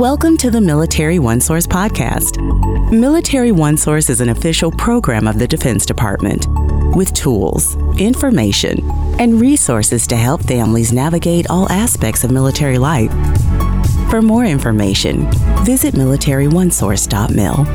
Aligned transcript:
Welcome 0.00 0.38
to 0.38 0.50
the 0.50 0.62
Military 0.62 1.18
One 1.18 1.42
Source 1.42 1.66
podcast. 1.66 2.40
Military 2.90 3.52
One 3.52 3.76
Source 3.76 4.08
is 4.08 4.22
an 4.22 4.30
official 4.30 4.70
program 4.70 5.28
of 5.28 5.38
the 5.38 5.46
Defense 5.46 5.84
Department 5.84 6.46
with 6.96 7.12
tools, 7.12 7.76
information, 7.98 8.82
and 9.20 9.38
resources 9.38 10.06
to 10.06 10.16
help 10.16 10.42
families 10.44 10.90
navigate 10.90 11.50
all 11.50 11.70
aspects 11.70 12.24
of 12.24 12.30
military 12.30 12.78
life. 12.78 13.10
For 14.08 14.22
more 14.22 14.46
information, 14.46 15.30
visit 15.66 15.92
militaryonesource.mil. 15.94 17.66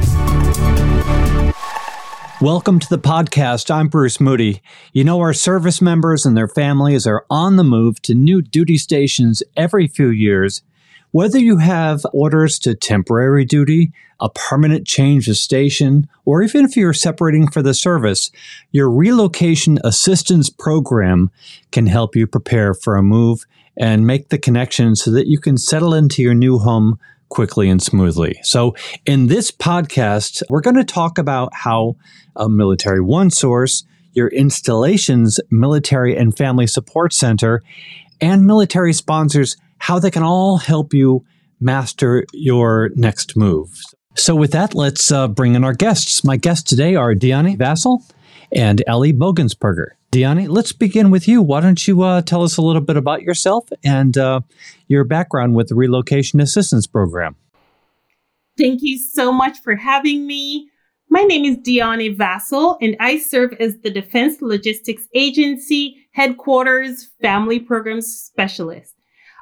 Welcome 2.42 2.80
to 2.80 2.90
the 2.90 2.98
podcast. 2.98 3.70
I'm 3.70 3.88
Bruce 3.88 4.20
Moody. 4.20 4.64
You 4.94 5.04
know, 5.04 5.20
our 5.20 5.34
service 5.34 5.80
members 5.80 6.26
and 6.26 6.36
their 6.36 6.48
families 6.48 7.06
are 7.06 7.24
on 7.30 7.58
the 7.58 7.64
move 7.64 8.02
to 8.02 8.16
new 8.16 8.42
duty 8.42 8.80
stations 8.80 9.44
every 9.56 9.88
few 9.88 10.10
years 10.10 10.64
whether 11.16 11.40
you 11.40 11.56
have 11.60 12.06
orders 12.12 12.60
to 12.60 12.76
temporary 12.76 13.46
duty, 13.46 13.94
a 14.20 14.30
permanent 14.30 14.86
change 14.86 15.30
of 15.30 15.38
station, 15.38 16.10
or 16.26 16.44
even 16.44 16.66
if 16.66 16.76
you're 16.76 16.92
separating 16.92 17.48
for 17.48 17.62
the 17.62 17.74
service, 17.74 18.32
your 18.74 18.90
relocation 18.90 19.80
assistance 19.86 20.50
program 20.50 21.32
can 21.72 21.86
help 21.88 22.18
you 22.18 22.28
prepare 22.28 22.74
for 22.74 22.98
a 22.98 23.02
move 23.02 23.46
and 23.78 24.06
make 24.06 24.28
the 24.28 24.38
connection 24.38 24.94
so 24.94 25.10
that 25.10 25.26
you 25.26 25.40
can 25.40 25.58
settle 25.58 25.94
into 25.94 26.22
your 26.22 26.34
new 26.34 26.60
home 26.60 27.00
quickly 27.30 27.70
and 27.70 27.82
smoothly. 27.82 28.38
So, 28.44 28.76
in 29.06 29.28
this 29.28 29.52
podcast, 29.52 30.44
we're 30.50 30.60
going 30.60 30.76
to 30.76 30.84
talk 30.84 31.18
about 31.18 31.54
how 31.54 31.96
a 32.36 32.50
Military 32.50 33.00
One 33.00 33.32
Source, 33.32 33.86
your 34.12 34.28
installations, 34.28 35.40
military 35.50 36.18
and 36.18 36.36
family 36.36 36.68
support 36.68 37.14
center, 37.14 37.64
and 38.20 38.46
military 38.46 38.92
sponsors 38.92 39.56
how 39.78 40.00
they 40.00 40.12
can 40.12 40.24
all 40.24 40.58
help 40.58 40.94
you 40.94 41.26
master 41.60 42.26
your 42.34 42.92
next 42.96 43.36
move. 43.36 43.82
So, 44.16 44.36
with 44.36 44.52
that, 44.52 44.74
let's 44.74 45.12
uh, 45.12 45.28
bring 45.28 45.56
in 45.56 45.64
our 45.64 45.74
guests. 45.74 46.24
My 46.24 46.38
guests 46.38 46.70
today 46.70 46.96
are 46.96 47.14
Dionne 47.14 47.58
Vassell 47.58 48.02
and 48.52 48.82
Ellie 48.88 49.14
Bogensperger. 49.14 49.90
Dionne, 50.12 50.48
let's 50.48 50.72
begin 50.72 51.12
with 51.12 51.28
you. 51.28 51.42
Why 51.42 51.60
don't 51.60 51.86
you 51.86 52.02
uh, 52.04 52.22
tell 52.22 52.44
us 52.44 52.56
a 52.56 52.62
little 52.62 52.82
bit 52.82 52.96
about 52.96 53.22
yourself 53.22 53.68
and 53.84 54.18
uh, 54.18 54.40
your 54.88 55.04
background 55.04 55.56
with 55.56 55.68
the 55.68 55.76
Relocation 55.76 56.40
Assistance 56.40 56.88
Program? 56.88 57.36
Thank 58.58 58.82
you 58.82 58.98
so 58.98 59.34
much 59.34 59.58
for 59.60 59.76
having 59.76 60.26
me. 60.26 60.70
My 61.10 61.22
name 61.22 61.44
is 61.44 61.58
Dionne 61.58 62.16
Vassell, 62.16 62.78
and 62.82 62.96
I 63.00 63.20
serve 63.20 63.54
as 63.60 63.78
the 63.80 63.92
Defense 63.92 64.42
Logistics 64.42 65.08
Agency 65.14 66.08
Headquarters 66.12 67.10
Family 67.22 67.60
Programs 67.60 68.08
Specialist. 68.08 68.96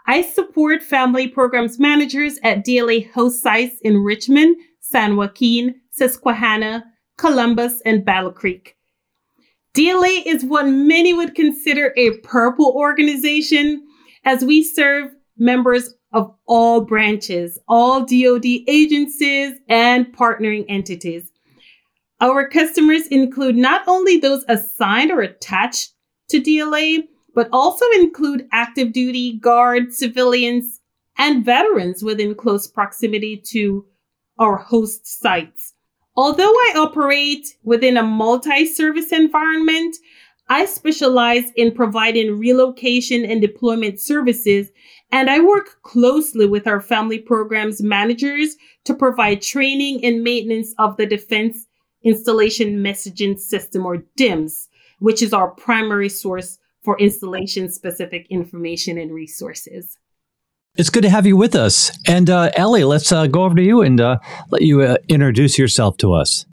I 0.06 0.22
support 0.22 0.84
family 0.84 1.28
programs 1.28 1.80
managers 1.80 2.38
at 2.44 2.66
DLA 2.66 3.10
host 3.12 3.42
sites 3.42 3.80
in 3.82 4.04
Richmond, 4.04 4.58
San 4.82 5.16
Joaquin, 5.16 5.76
Susquehanna, 5.92 6.84
Columbus, 7.18 7.82
and 7.86 8.04
Battle 8.04 8.32
Creek. 8.32 8.76
DLA 9.74 10.24
is 10.26 10.44
what 10.44 10.68
many 10.68 11.14
would 11.14 11.36
consider 11.36 11.94
a 11.96 12.18
purple 12.18 12.74
organization 12.76 13.86
as 14.26 14.44
we 14.44 14.64
serve 14.64 15.10
members 15.38 15.94
of 16.12 16.36
all 16.46 16.82
branches, 16.82 17.58
all 17.68 18.02
DoD 18.02 18.46
agencies, 18.68 19.54
and 19.68 20.16
partnering 20.16 20.66
entities. 20.70 21.32
Our 22.22 22.48
customers 22.48 23.08
include 23.08 23.56
not 23.56 23.88
only 23.88 24.18
those 24.18 24.46
assigned 24.48 25.12
or 25.12 25.22
attached 25.22 25.94
to 26.30 26.40
DLA, 26.40 27.08
but 27.34 27.50
also 27.52 27.86
include 27.96 28.48
active 28.52 28.94
duty, 28.94 29.38
guard, 29.40 29.94
civilians, 29.94 30.80
and 31.18 31.46
veterans 31.46 32.04
within 32.04 32.36
close 32.36 32.68
proximity 32.68 33.38
to 33.38 33.86
our 34.40 34.58
host 34.58 35.06
sites. 35.08 35.74
Although 36.16 36.52
I 36.52 36.74
operate 36.78 37.58
within 37.64 37.98
a 37.98 38.04
multi 38.04 38.66
service 38.66 39.12
environment, 39.12 39.96
I 40.50 40.66
specialize 40.66 41.52
in 41.56 41.72
providing 41.72 42.38
relocation 42.38 43.26
and 43.26 43.42
deployment 43.42 44.00
services, 44.00 44.70
and 45.12 45.30
I 45.30 45.40
work 45.40 45.82
closely 45.84 46.46
with 46.46 46.68
our 46.68 46.82
family 46.82 47.18
programs 47.18 47.82
managers 47.82 48.56
to 48.84 48.94
provide 48.94 49.42
training 49.42 50.04
and 50.04 50.24
maintenance 50.24 50.74
of 50.78 50.98
the 50.98 51.06
Defense 51.06 51.66
Installation 52.04 52.84
Messaging 52.84 53.40
System, 53.40 53.86
or 53.86 54.04
DIMS, 54.18 54.68
which 55.00 55.22
is 55.22 55.34
our 55.34 55.50
primary 55.50 56.10
source 56.10 56.60
for 56.84 56.98
installation 57.00 57.72
specific 57.72 58.28
information 58.30 58.98
and 58.98 59.12
resources. 59.12 59.98
It's 60.76 60.90
good 60.90 61.04
to 61.04 61.10
have 61.10 61.28
you 61.28 61.38
with 61.38 61.56
us. 61.56 61.96
And 62.08 62.30
uh, 62.30 62.50
Ellie, 62.56 62.84
let's 62.84 63.12
uh, 63.12 63.28
go 63.28 63.44
over 63.44 63.56
to 63.56 63.62
you 63.62 63.82
and 63.82 64.02
uh, 64.02 64.18
let 64.50 64.64
you 64.64 64.82
uh, 64.82 64.98
introduce 65.08 65.58
yourself 65.60 65.98
to 65.98 66.14
us. 66.14 66.46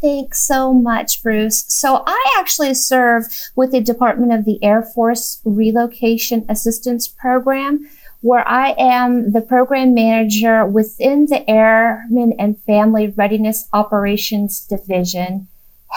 Thanks 0.00 0.42
so 0.42 0.72
much, 0.72 1.22
Bruce. 1.22 1.66
So, 1.68 2.02
I 2.06 2.36
actually 2.38 2.72
serve 2.72 3.24
with 3.54 3.72
the 3.72 3.82
Department 3.82 4.32
of 4.32 4.46
the 4.46 4.58
Air 4.64 4.82
Force 4.82 5.42
Relocation 5.44 6.46
Assistance 6.48 7.06
Program, 7.06 7.86
where 8.22 8.46
I 8.48 8.74
am 8.78 9.32
the 9.32 9.42
program 9.42 9.92
manager 9.92 10.64
within 10.64 11.26
the 11.26 11.48
Airmen 11.48 12.32
and 12.38 12.58
Family 12.62 13.08
Readiness 13.08 13.68
Operations 13.74 14.66
Division, 14.66 15.48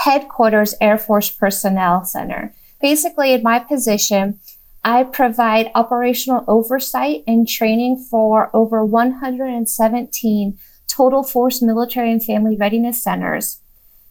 Headquarters 0.03 0.75
Air 0.81 0.97
Force 0.97 1.29
Personnel 1.29 2.03
Center 2.03 2.53
basically 2.83 3.31
in 3.31 3.41
my 3.41 3.57
position, 3.59 4.39
I 4.83 5.03
provide 5.03 5.71
operational 5.73 6.43
oversight 6.47 7.23
and 7.25 7.47
training 7.47 8.05
for 8.11 8.51
over 8.53 8.85
117 8.85 10.59
total 10.85 11.23
force 11.23 11.61
military 11.61 12.11
and 12.11 12.23
family 12.23 12.57
readiness 12.57 13.01
centers. 13.01 13.61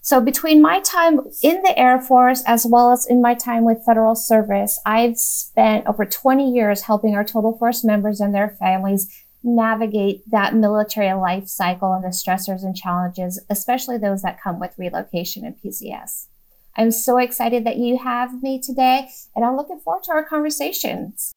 So 0.00 0.20
between 0.20 0.62
my 0.62 0.80
time 0.80 1.20
in 1.42 1.62
the 1.62 1.78
Air 1.78 2.00
Force 2.00 2.42
as 2.46 2.66
well 2.66 2.90
as 2.90 3.06
in 3.06 3.20
my 3.20 3.34
time 3.34 3.64
with 3.64 3.84
federal 3.84 4.16
service, 4.16 4.80
I've 4.84 5.18
spent 5.18 5.86
over 5.86 6.06
20 6.06 6.50
years 6.50 6.82
helping 6.82 7.14
our 7.14 7.24
total 7.24 7.56
force 7.58 7.84
members 7.84 8.20
and 8.20 8.34
their 8.34 8.56
families 8.58 9.14
navigate 9.44 10.28
that 10.30 10.54
military 10.54 11.12
life 11.12 11.46
cycle 11.46 11.92
and 11.92 12.02
the 12.02 12.08
stressors 12.08 12.64
and 12.64 12.74
challenges, 12.74 13.40
especially 13.50 13.98
those 13.98 14.22
that 14.22 14.40
come 14.40 14.58
with 14.58 14.78
relocation 14.78 15.44
and 15.44 15.56
PCS. 15.62 16.28
I'm 16.76 16.90
so 16.90 17.18
excited 17.18 17.64
that 17.64 17.76
you 17.76 17.98
have 17.98 18.42
me 18.42 18.60
today, 18.60 19.08
and 19.36 19.44
I'm 19.44 19.56
looking 19.56 19.78
forward 19.80 20.04
to 20.04 20.12
our 20.12 20.24
conversations. 20.24 21.32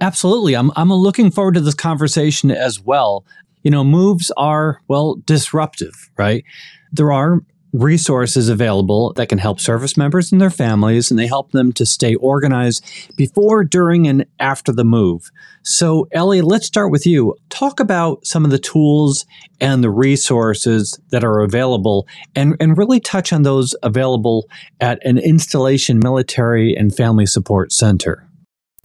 Absolutely. 0.00 0.54
I'm, 0.54 0.70
I'm 0.76 0.92
looking 0.92 1.30
forward 1.30 1.54
to 1.54 1.60
this 1.60 1.74
conversation 1.74 2.50
as 2.50 2.80
well. 2.80 3.24
You 3.62 3.70
know, 3.70 3.84
moves 3.84 4.32
are, 4.36 4.80
well, 4.88 5.16
disruptive, 5.24 6.10
right? 6.16 6.44
There 6.90 7.12
are 7.12 7.40
resources 7.72 8.48
available 8.48 9.12
that 9.14 9.28
can 9.28 9.38
help 9.38 9.58
service 9.58 9.96
members 9.96 10.30
and 10.30 10.40
their 10.40 10.50
families, 10.50 11.10
and 11.10 11.18
they 11.18 11.26
help 11.26 11.52
them 11.52 11.72
to 11.72 11.86
stay 11.86 12.14
organized 12.16 12.84
before, 13.16 13.64
during, 13.64 14.06
and 14.06 14.26
after 14.38 14.72
the 14.72 14.84
move. 14.84 15.30
So, 15.62 16.06
Ellie, 16.12 16.42
let's 16.42 16.66
start 16.66 16.90
with 16.90 17.06
you. 17.06 17.34
Talk 17.48 17.80
about 17.80 18.26
some 18.26 18.44
of 18.44 18.50
the 18.50 18.58
tools 18.58 19.24
and 19.60 19.82
the 19.82 19.90
resources 19.90 20.98
that 21.10 21.24
are 21.24 21.40
available, 21.40 22.06
and, 22.34 22.56
and 22.60 22.76
really 22.76 23.00
touch 23.00 23.32
on 23.32 23.42
those 23.42 23.74
available 23.82 24.48
at 24.80 25.04
an 25.06 25.18
installation 25.18 25.98
military 25.98 26.74
and 26.74 26.94
family 26.94 27.26
support 27.26 27.72
center. 27.72 28.28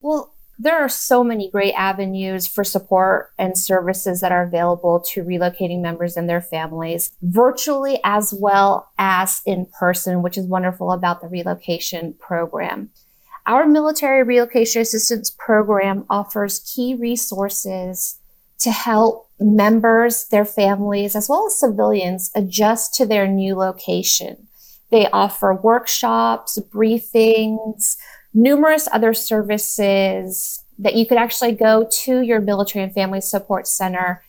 Well, 0.02 0.27
there 0.60 0.80
are 0.80 0.90
so 0.90 1.24
many 1.24 1.50
great 1.50 1.74
avenues 1.74 2.48
for 2.48 2.64
support 2.64 3.32
and 3.38 3.58
services 3.58 4.22
that 4.22 4.32
are 4.32 4.44
available 4.44 5.00
to 5.00 5.24
relocating 5.24 5.82
members 5.82 6.18
and 6.18 6.28
their 6.28 6.42
families 6.42 7.12
virtually 7.22 8.00
as 8.04 8.34
well 8.34 8.92
as 8.98 9.42
in 9.46 9.68
person, 9.80 10.24
which 10.24 10.38
is 10.38 10.46
wonderful 10.46 10.92
about 10.92 11.22
the 11.22 11.28
relocation 11.28 12.14
program. 12.14 12.90
Our 13.46 13.68
military 13.68 14.24
relocation 14.24 14.82
assistance 14.82 15.30
program 15.30 16.06
offers 16.10 16.60
key 16.60 16.96
resources 16.96 18.20
to 18.60 18.72
help 18.72 19.30
members, 19.40 20.28
their 20.30 20.46
families, 20.46 21.16
as 21.16 21.30
well 21.30 21.46
as 21.46 21.60
civilians 21.60 22.32
adjust 22.36 22.96
to 22.96 23.06
their 23.06 23.28
new 23.28 23.56
location. 23.56 24.48
They 24.90 25.08
offer 25.12 25.54
workshops, 25.54 26.58
briefings, 26.74 27.98
numerous 28.38 28.88
other 28.92 29.16
services 29.16 30.64
that 30.78 30.94
you 30.96 31.08
could 31.08 31.18
actually 31.18 31.54
go 31.54 31.90
to 31.92 32.22
your 32.22 32.40
military 32.40 32.84
and 32.84 32.94
family 32.94 33.20
support 33.20 33.68
center. 33.68 34.24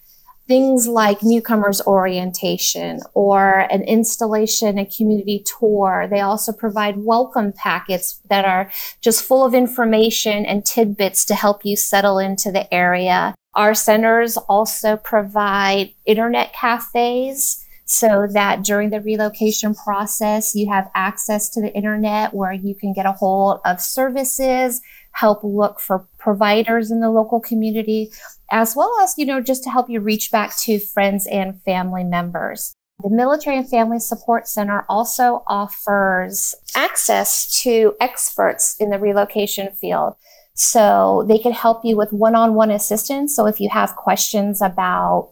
Things 0.47 0.89
like 0.89 1.23
newcomers 1.23 1.83
orientation 1.83 3.01
or 3.13 3.67
an 3.71 3.83
installation 3.83 4.79
and 4.79 4.91
community 4.91 5.45
tour. 5.45 6.09
They 6.11 6.21
also 6.21 6.53
provide 6.53 7.05
welcome 7.05 7.53
packets 7.53 8.21
that 8.31 8.47
are 8.47 8.73
just 9.03 9.23
full 9.23 9.45
of 9.45 9.53
information 9.53 10.47
and 10.47 10.65
tidbits 10.65 11.27
to 11.27 11.35
help 11.35 11.67
you 11.67 11.77
settle 11.77 12.19
into 12.19 12.51
the 12.51 12.73
area. 12.73 13.35
Our 13.55 13.75
centers 13.75 14.39
also 14.39 14.97
provide 14.97 15.93
internet 16.07 16.55
cafes 16.55 17.67
so 17.91 18.27
that 18.31 18.63
during 18.63 18.91
the 18.91 19.01
relocation 19.01 19.75
process, 19.75 20.55
you 20.55 20.71
have 20.71 20.91
access 20.95 21.49
to 21.49 21.61
the 21.63 21.75
internet 21.75 22.35
where 22.35 22.53
you 22.53 22.75
can 22.75 22.93
get 22.93 23.07
a 23.07 23.13
hold 23.13 23.61
of 23.65 23.81
services, 23.81 24.83
help 25.13 25.41
look 25.43 25.81
for 25.81 26.07
providers 26.19 26.91
in 26.91 27.01
the 27.01 27.09
local 27.09 27.41
community, 27.41 28.11
as 28.51 28.77
well 28.77 28.95
as, 29.03 29.15
you 29.17 29.25
know, 29.25 29.41
just 29.41 29.65
to 29.65 29.71
help 29.71 29.89
you 29.89 30.01
reach 30.01 30.31
back 30.31 30.55
to 30.59 30.79
friends 30.79 31.27
and 31.29 31.63
family 31.63 32.05
members. 32.05 32.75
The 33.03 33.09
Military 33.09 33.57
and 33.57 33.69
Family 33.69 34.01
Support 34.01 34.49
Center 34.49 34.85
also 34.91 35.43
offers 35.47 36.55
access 36.77 37.63
to 37.63 37.95
experts 38.03 38.77
in 38.79 38.91
the 38.91 38.99
relocation 38.99 39.73
field. 39.73 40.13
So 40.53 41.25
they 41.27 41.39
can 41.39 41.53
help 41.53 41.87
you 41.87 41.97
with 41.97 42.13
one 42.13 42.35
on 42.35 42.55
one 42.55 42.71
assistance. 42.71 43.35
So 43.35 43.47
if 43.47 43.61
you 43.61 43.71
have 43.71 43.97
questions 43.97 44.61
about 44.61 45.31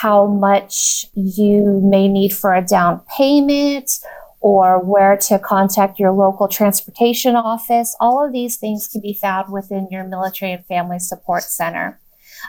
how 0.00 0.26
much 0.26 1.06
you 1.14 1.80
may 1.82 2.06
need 2.06 2.32
for 2.32 2.54
a 2.54 2.64
down 2.64 3.00
payment 3.16 3.98
or 4.40 4.78
where 4.84 5.16
to 5.16 5.38
contact 5.38 5.98
your 5.98 6.12
local 6.12 6.48
transportation 6.48 7.34
office, 7.34 7.96
all 7.98 8.24
of 8.24 8.32
these 8.32 8.56
things 8.56 8.88
can 8.88 9.00
be 9.00 9.14
found 9.14 9.50
within 9.50 9.88
your 9.90 10.04
Military 10.04 10.52
and 10.52 10.66
Family 10.66 10.98
Support 10.98 11.44
Center. 11.44 11.98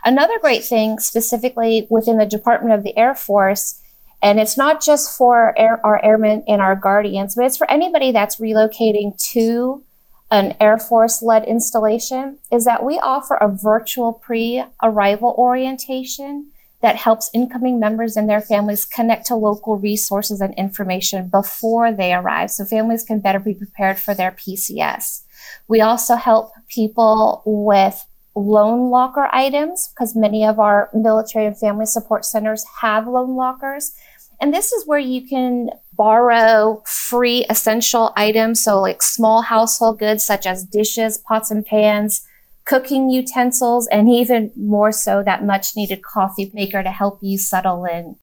Another 0.04 0.38
great 0.40 0.64
thing, 0.66 1.00
specifically 1.00 1.88
within 1.90 2.18
the 2.18 2.26
Department 2.26 2.74
of 2.74 2.84
the 2.84 2.98
Air 2.98 3.16
Force, 3.16 3.82
and 4.22 4.40
it's 4.40 4.58
not 4.58 4.82
just 4.82 5.18
for 5.18 5.58
air, 5.58 5.80
our 5.86 6.04
airmen 6.04 6.44
and 6.48 6.62
our 6.62 6.76
guardians, 6.76 7.36
but 7.36 7.46
it's 7.46 7.58
for 7.58 7.70
anybody 7.72 8.12
that's 8.12 8.38
relocating 8.38 9.18
to 9.32 9.84
an 10.30 10.58
Air 10.60 10.78
Force 10.78 11.22
led 11.22 11.46
installation, 11.46 12.40
is 12.52 12.66
that 12.66 12.84
we 12.84 13.00
offer 13.00 13.36
a 13.36 13.48
virtual 13.48 14.12
pre 14.12 14.64
arrival 14.84 15.34
orientation 15.38 16.52
that 16.82 16.96
helps 16.96 17.30
incoming 17.34 17.80
members 17.80 18.16
and 18.16 18.30
their 18.30 18.42
families 18.42 18.86
connect 18.86 19.26
to 19.28 19.36
local 19.36 19.78
resources 19.78 20.42
and 20.42 20.54
information 20.56 21.28
before 21.28 21.92
they 21.92 22.14
arrive 22.14 22.52
so 22.52 22.66
families 22.66 23.04
can 23.04 23.20
better 23.20 23.40
be 23.40 23.54
prepared 23.54 23.98
for 23.98 24.14
their 24.14 24.32
PCS. 24.32 25.24
We 25.68 25.82
also 25.82 26.16
help 26.16 26.52
people 26.68 27.42
with 27.46 28.06
loan 28.36 28.92
locker 28.92 29.28
items 29.32 29.90
because 29.90 30.16
many 30.16 30.46
of 30.46 30.60
our 30.60 30.90
military 30.94 31.48
and 31.48 31.58
family 31.58 31.88
support 31.88 32.24
centers 32.26 32.64
have 32.82 33.08
loan 33.08 33.36
lockers. 33.36 33.96
And 34.40 34.54
this 34.54 34.72
is 34.72 34.86
where 34.86 35.00
you 35.00 35.28
can 35.28 35.72
borrow 35.94 36.84
free 36.86 37.44
essential 37.50 38.14
items. 38.16 38.64
So, 38.64 38.80
like 38.80 39.02
small 39.02 39.42
household 39.42 39.98
goods 39.98 40.24
such 40.24 40.46
as 40.46 40.64
dishes, 40.64 41.18
pots 41.18 41.50
and 41.50 41.66
pans, 41.66 42.27
cooking 42.68 43.10
utensils, 43.10 43.88
and 43.88 44.10
even 44.10 44.52
more 44.56 44.92
so 44.92 45.24
that 45.24 45.44
much 45.44 45.76
needed 45.76 46.04
coffee 46.04 46.52
maker 46.54 46.84
to 46.84 46.92
help 46.92 47.20
you 47.22 47.38
settle 47.38 47.86
in. 47.86 48.16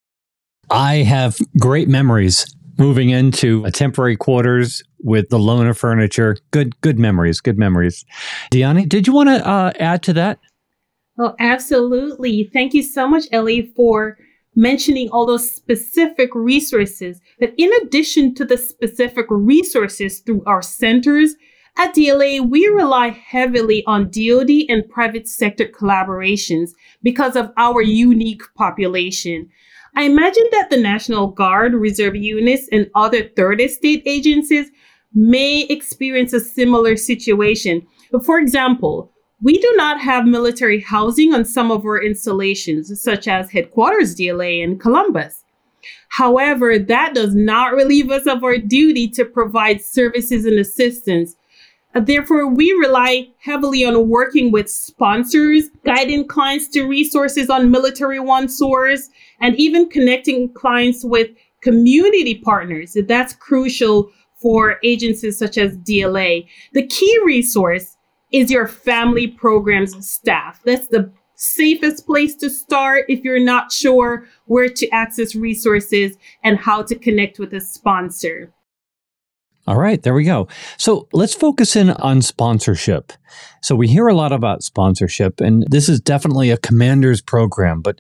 I 0.71 0.97
have 0.97 1.39
great 1.59 1.89
memories 1.89 2.55
moving 2.79 3.11
into 3.11 3.65
a 3.65 3.71
temporary 3.71 4.17
quarters 4.17 4.83
with 5.03 5.29
the 5.31 5.39
loaner 5.39 5.77
furniture. 5.77 6.37
Good, 6.51 6.79
good 6.81 6.99
memories. 6.99 7.41
Good 7.41 7.59
memories. 7.59 8.05
Dionne, 8.51 8.89
did 8.89 9.07
you 9.07 9.13
want 9.13 9.29
to 9.29 9.47
uh, 9.47 9.73
add 9.79 10.03
to 10.05 10.13
that? 10.15 10.39
Oh, 11.19 11.35
absolutely. 11.39 12.51
Thank 12.53 12.75
you 12.75 12.83
so 12.83 13.07
much, 13.07 13.25
Ellie, 13.31 13.73
for 13.77 14.19
mentioning 14.57 15.09
all 15.11 15.27
those 15.27 15.49
specific 15.49 16.31
resources. 16.35 17.21
That 17.41 17.55
in 17.57 17.71
addition 17.83 18.35
to 18.37 18.45
the 18.45 18.57
specific 18.57 19.27
resources 19.31 20.21
through 20.21 20.43
our 20.47 20.63
centers, 20.63 21.35
at 21.77 21.95
DLA, 21.95 22.49
we 22.49 22.67
rely 22.69 23.09
heavily 23.09 23.85
on 23.87 24.11
DoD 24.11 24.51
and 24.69 24.89
private 24.89 25.27
sector 25.27 25.67
collaborations 25.67 26.71
because 27.03 27.35
of 27.35 27.53
our 27.57 27.83
unique 27.83 28.43
population. 28.55 29.49
I 29.97 30.03
imagine 30.03 30.45
that 30.53 30.71
the 30.71 30.77
National 30.77 31.29
Guard, 31.29 31.75
reserve 31.75 32.17
units, 32.17 32.69
and 32.71 32.91
other 32.95 33.29
third 33.37 33.61
estate 33.61 34.03
agencies 34.07 34.71
may 35.15 35.63
experience 35.63 36.33
a 36.33 36.41
similar 36.41 36.97
situation. 36.97 37.87
For 38.25 38.39
example, 38.39 39.13
we 39.41 39.59
do 39.59 39.73
not 39.77 40.01
have 40.01 40.27
military 40.27 40.81
housing 40.81 41.35
on 41.35 41.45
some 41.45 41.71
of 41.71 41.85
our 41.85 42.03
installations, 42.03 43.03
such 43.03 43.29
as 43.29 43.51
Headquarters 43.51 44.17
DLA 44.17 44.63
in 44.63 44.79
Columbus. 44.79 45.45
However, 46.09 46.79
that 46.79 47.15
does 47.15 47.35
not 47.35 47.75
relieve 47.75 48.11
us 48.11 48.27
of 48.27 48.43
our 48.43 48.59
duty 48.59 49.09
to 49.11 49.25
provide 49.25 49.83
services 49.83 50.45
and 50.45 50.59
assistance. 50.59 51.37
Uh, 51.95 52.01
therefore, 52.01 52.47
we 52.49 52.73
rely 52.73 53.29
heavily 53.39 53.85
on 53.85 54.09
working 54.09 54.51
with 54.51 54.69
sponsors, 54.69 55.71
guiding 55.85 56.27
clients 56.27 56.69
to 56.69 56.85
resources 56.85 57.49
on 57.49 57.71
Military 57.71 58.19
One 58.19 58.49
Source, 58.49 59.09
and 59.41 59.55
even 59.57 59.89
connecting 59.89 60.53
clients 60.53 61.05
with 61.05 61.31
community 61.61 62.35
partners. 62.37 62.97
That's 63.07 63.35
crucial 63.35 64.11
for 64.43 64.79
agencies 64.83 65.39
such 65.39 65.57
as 65.57 65.77
DLA. 65.79 66.47
The 66.73 66.87
key 66.87 67.19
resource 67.25 67.97
is 68.33 68.51
your 68.51 68.67
family 68.67 69.29
programs 69.29 70.07
staff. 70.07 70.61
That's 70.65 70.89
the 70.89 71.13
safest 71.37 72.07
place 72.07 72.35
to 72.37 72.51
start 72.51 73.05
if 73.09 73.23
you're 73.23 73.41
not 73.41 73.73
sure 73.73 74.27
where 74.47 74.69
to 74.69 74.89
access 74.91 75.35
resources 75.35 76.17
and 76.43 76.59
how 76.59 76.83
to 76.83 76.95
connect 76.95 77.39
with 77.39 77.55
a 77.55 77.61
sponsor. 77.61 78.53
All 79.67 79.79
right, 79.79 80.03
there 80.03 80.15
we 80.15 80.25
go. 80.25 80.47
So 80.77 81.09
let's 81.13 81.35
focus 81.35 81.75
in 81.75 81.91
on 81.91 82.21
sponsorship. 82.21 83.13
So 83.63 83.75
we 83.75 83.89
hear 83.89 84.09
a 84.09 84.15
lot 84.15 84.31
about 84.31 84.63
sponsorship, 84.63 85.41
and 85.41 85.65
this 85.71 85.89
is 85.89 86.01
definitely 86.01 86.51
a 86.51 86.59
commander's 86.59 87.23
program. 87.23 87.81
But 87.81 87.99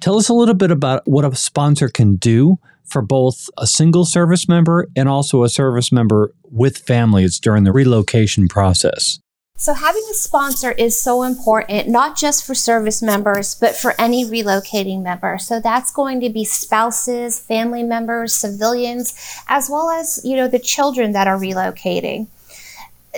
tell 0.00 0.16
us 0.16 0.28
a 0.28 0.34
little 0.34 0.54
bit 0.54 0.72
about 0.72 1.02
what 1.06 1.24
a 1.24 1.34
sponsor 1.36 1.88
can 1.88 2.16
do 2.16 2.58
for 2.84 3.00
both 3.00 3.48
a 3.56 3.66
single 3.66 4.04
service 4.04 4.48
member 4.48 4.88
and 4.96 5.08
also 5.08 5.42
a 5.42 5.48
service 5.48 5.92
member 5.92 6.34
with 6.50 6.78
families 6.78 7.38
during 7.38 7.64
the 7.64 7.72
relocation 7.72 8.48
process. 8.48 9.20
So, 9.56 9.72
having 9.72 10.02
a 10.10 10.14
sponsor 10.14 10.72
is 10.72 11.00
so 11.00 11.22
important, 11.22 11.88
not 11.88 12.18
just 12.18 12.44
for 12.44 12.56
service 12.56 13.00
members, 13.00 13.54
but 13.54 13.76
for 13.76 13.94
any 14.00 14.24
relocating 14.24 15.00
member. 15.00 15.38
So, 15.38 15.60
that's 15.60 15.92
going 15.92 16.20
to 16.22 16.28
be 16.28 16.44
spouses, 16.44 17.38
family 17.38 17.84
members, 17.84 18.34
civilians, 18.34 19.14
as 19.48 19.70
well 19.70 19.90
as, 19.90 20.20
you 20.24 20.36
know, 20.36 20.48
the 20.48 20.58
children 20.58 21.12
that 21.12 21.28
are 21.28 21.38
relocating. 21.38 22.26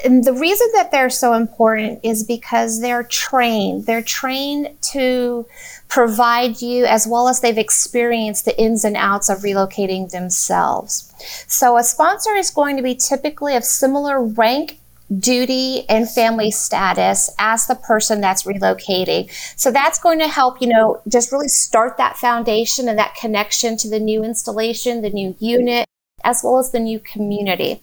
And 0.05 0.25
the 0.25 0.35
reason 0.35 0.69
that 0.75 0.93
they're 0.93 1.09
so 1.09 1.33
important 1.33 2.00
is 2.03 2.23
because 2.23 2.83
they're 2.83 3.05
trained. 3.05 3.87
They're 3.87 4.03
trained 4.03 4.77
to 4.93 5.47
provide 5.88 6.61
you, 6.61 6.85
as 6.85 7.06
well 7.09 7.29
as 7.29 7.41
they've 7.41 7.56
experienced 7.56 8.44
the 8.44 8.61
ins 8.61 8.85
and 8.85 8.94
outs 8.94 9.31
of 9.31 9.38
relocating 9.38 10.11
themselves. 10.11 11.12
So, 11.49 11.79
a 11.79 11.83
sponsor 11.83 12.35
is 12.35 12.50
going 12.50 12.77
to 12.77 12.83
be 12.83 12.94
typically 12.94 13.56
of 13.56 13.65
similar 13.65 14.23
rank 14.23 14.79
duty 15.19 15.88
and 15.88 16.11
family 16.11 16.50
status 16.50 17.31
as 17.38 17.67
the 17.67 17.75
person 17.75 18.21
that's 18.21 18.42
relocating. 18.42 19.30
So 19.57 19.71
that's 19.71 19.99
going 19.99 20.19
to 20.19 20.28
help, 20.28 20.61
you 20.61 20.69
know, 20.69 21.00
just 21.09 21.33
really 21.33 21.49
start 21.49 21.97
that 21.99 22.16
foundation 22.16 22.88
and 22.88 22.99
that 22.99 23.14
connection 23.14 23.76
to 23.78 23.88
the 23.88 24.00
new 24.00 24.25
installation, 24.25 25.02
the 25.02 25.11
new 25.11 25.37
unit, 25.38 25.87
as 26.25 26.40
well 26.42 26.59
as 26.59 26.73
the 26.73 26.80
new 26.80 26.99
community. 26.99 27.83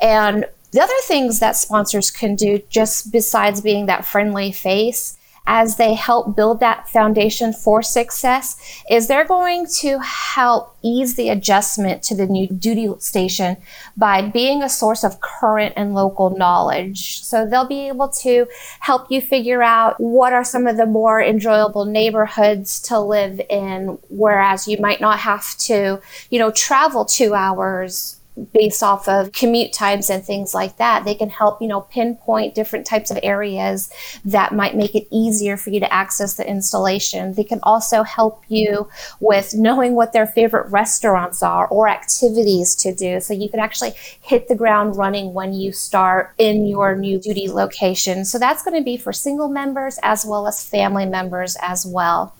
And 0.00 0.46
the 0.72 0.80
other 0.80 0.94
things 1.04 1.40
that 1.40 1.56
sponsors 1.56 2.10
can 2.10 2.34
do, 2.34 2.62
just 2.70 3.12
besides 3.12 3.60
being 3.60 3.86
that 3.86 4.04
friendly 4.04 4.52
face, 4.52 5.18
as 5.46 5.76
they 5.76 5.94
help 5.94 6.36
build 6.36 6.60
that 6.60 6.88
foundation 6.88 7.52
for 7.52 7.82
success 7.82 8.56
is 8.88 9.08
they're 9.08 9.24
going 9.24 9.66
to 9.66 9.98
help 9.98 10.76
ease 10.82 11.16
the 11.16 11.28
adjustment 11.28 12.02
to 12.02 12.14
the 12.14 12.26
new 12.26 12.46
duty 12.46 12.88
station 12.98 13.56
by 13.96 14.22
being 14.22 14.62
a 14.62 14.68
source 14.68 15.04
of 15.04 15.20
current 15.20 15.72
and 15.76 15.94
local 15.94 16.30
knowledge. 16.36 17.22
So 17.22 17.46
they'll 17.46 17.66
be 17.66 17.88
able 17.88 18.08
to 18.08 18.46
help 18.80 19.10
you 19.10 19.20
figure 19.20 19.62
out 19.62 20.00
what 20.00 20.32
are 20.32 20.44
some 20.44 20.66
of 20.66 20.76
the 20.76 20.86
more 20.86 21.20
enjoyable 21.20 21.84
neighborhoods 21.84 22.80
to 22.82 23.00
live 23.00 23.40
in, 23.50 23.98
whereas 24.08 24.68
you 24.68 24.78
might 24.78 25.00
not 25.00 25.18
have 25.20 25.56
to, 25.58 26.00
you 26.30 26.38
know, 26.38 26.50
travel 26.50 27.04
two 27.04 27.34
hours 27.34 28.18
based 28.52 28.82
off 28.82 29.08
of 29.08 29.32
commute 29.32 29.72
times 29.72 30.08
and 30.08 30.24
things 30.24 30.54
like 30.54 30.78
that. 30.78 31.04
They 31.04 31.14
can 31.14 31.28
help, 31.28 31.60
you 31.60 31.68
know, 31.68 31.82
pinpoint 31.82 32.54
different 32.54 32.86
types 32.86 33.10
of 33.10 33.18
areas 33.22 33.92
that 34.24 34.54
might 34.54 34.74
make 34.74 34.94
it 34.94 35.06
easier 35.10 35.56
for 35.56 35.70
you 35.70 35.80
to 35.80 35.92
access 35.92 36.34
the 36.34 36.48
installation. 36.48 37.34
They 37.34 37.44
can 37.44 37.60
also 37.62 38.02
help 38.02 38.42
you 38.48 38.88
with 39.20 39.54
knowing 39.54 39.94
what 39.94 40.12
their 40.12 40.26
favorite 40.26 40.70
restaurants 40.70 41.42
are 41.42 41.66
or 41.66 41.88
activities 41.88 42.74
to 42.76 42.94
do. 42.94 43.20
So 43.20 43.34
you 43.34 43.50
can 43.50 43.60
actually 43.60 43.92
hit 44.22 44.48
the 44.48 44.54
ground 44.54 44.96
running 44.96 45.34
when 45.34 45.52
you 45.52 45.72
start 45.72 46.32
in 46.38 46.66
your 46.66 46.96
new 46.96 47.20
duty 47.20 47.48
location. 47.48 48.24
So 48.24 48.38
that's 48.38 48.62
going 48.62 48.76
to 48.76 48.84
be 48.84 48.96
for 48.96 49.12
single 49.12 49.48
members 49.48 49.98
as 50.02 50.24
well 50.24 50.46
as 50.46 50.66
family 50.66 51.06
members 51.06 51.56
as 51.60 51.84
well 51.84 52.34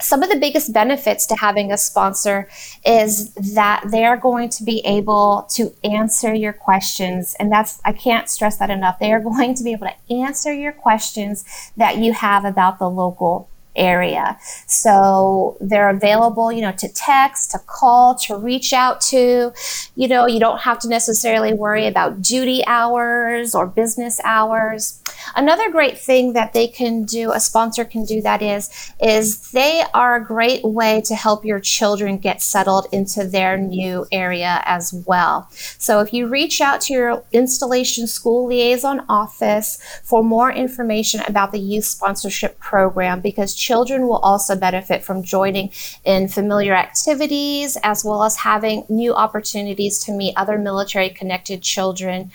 some 0.00 0.22
of 0.22 0.30
the 0.30 0.36
biggest 0.36 0.72
benefits 0.72 1.26
to 1.26 1.36
having 1.36 1.72
a 1.72 1.78
sponsor 1.78 2.48
is 2.84 3.32
that 3.34 3.84
they're 3.90 4.16
going 4.16 4.48
to 4.50 4.64
be 4.64 4.80
able 4.84 5.46
to 5.50 5.74
answer 5.84 6.34
your 6.34 6.52
questions. 6.52 7.34
And 7.38 7.50
that's, 7.50 7.80
I 7.84 7.92
can't 7.92 8.28
stress 8.28 8.56
that 8.58 8.70
enough. 8.70 8.98
They 8.98 9.12
are 9.12 9.20
going 9.30 9.54
to 9.54 9.64
be 9.64 9.72
able 9.72 9.88
to 9.88 10.14
answer 10.14 10.52
your 10.52 10.72
questions 10.72 11.44
that 11.76 11.98
you 11.98 12.12
have 12.12 12.44
about 12.44 12.78
the 12.78 12.88
local 12.88 13.48
area. 13.76 14.38
So 14.66 15.56
they're 15.60 15.90
available, 15.90 16.52
you 16.52 16.60
know, 16.60 16.72
to 16.72 16.88
text, 16.88 17.52
to 17.52 17.58
call, 17.58 18.14
to 18.16 18.36
reach 18.36 18.72
out 18.72 19.00
to. 19.02 19.52
You 19.96 20.08
know, 20.08 20.26
you 20.26 20.40
don't 20.40 20.60
have 20.60 20.78
to 20.80 20.88
necessarily 20.88 21.52
worry 21.52 21.86
about 21.86 22.22
duty 22.22 22.64
hours 22.66 23.54
or 23.54 23.66
business 23.66 24.20
hours. 24.24 24.99
Another 25.34 25.70
great 25.70 25.98
thing 25.98 26.32
that 26.32 26.52
they 26.52 26.66
can 26.66 27.04
do, 27.04 27.32
a 27.32 27.40
sponsor 27.40 27.84
can 27.84 28.04
do 28.04 28.20
that 28.22 28.42
is, 28.42 28.92
is 29.02 29.50
they 29.50 29.84
are 29.94 30.16
a 30.16 30.24
great 30.24 30.62
way 30.64 31.00
to 31.02 31.14
help 31.14 31.44
your 31.44 31.60
children 31.60 32.18
get 32.18 32.42
settled 32.42 32.86
into 32.92 33.24
their 33.24 33.56
new 33.56 34.06
area 34.12 34.62
as 34.64 34.92
well. 35.06 35.48
So 35.52 36.00
if 36.00 36.12
you 36.12 36.26
reach 36.26 36.60
out 36.60 36.80
to 36.82 36.92
your 36.92 37.24
installation 37.32 38.06
school 38.06 38.46
liaison 38.46 39.04
office 39.08 39.78
for 40.02 40.22
more 40.22 40.50
information 40.52 41.20
about 41.26 41.52
the 41.52 41.60
youth 41.60 41.84
sponsorship 41.84 42.58
program, 42.58 43.20
because 43.20 43.54
children 43.54 44.06
will 44.06 44.18
also 44.18 44.56
benefit 44.56 45.04
from 45.04 45.22
joining 45.22 45.70
in 46.04 46.28
familiar 46.28 46.74
activities 46.74 47.76
as 47.82 48.04
well 48.04 48.22
as 48.22 48.36
having 48.36 48.84
new 48.88 49.14
opportunities 49.14 49.98
to 50.00 50.12
meet 50.12 50.34
other 50.36 50.58
military 50.58 51.08
connected 51.08 51.62
children 51.62 52.30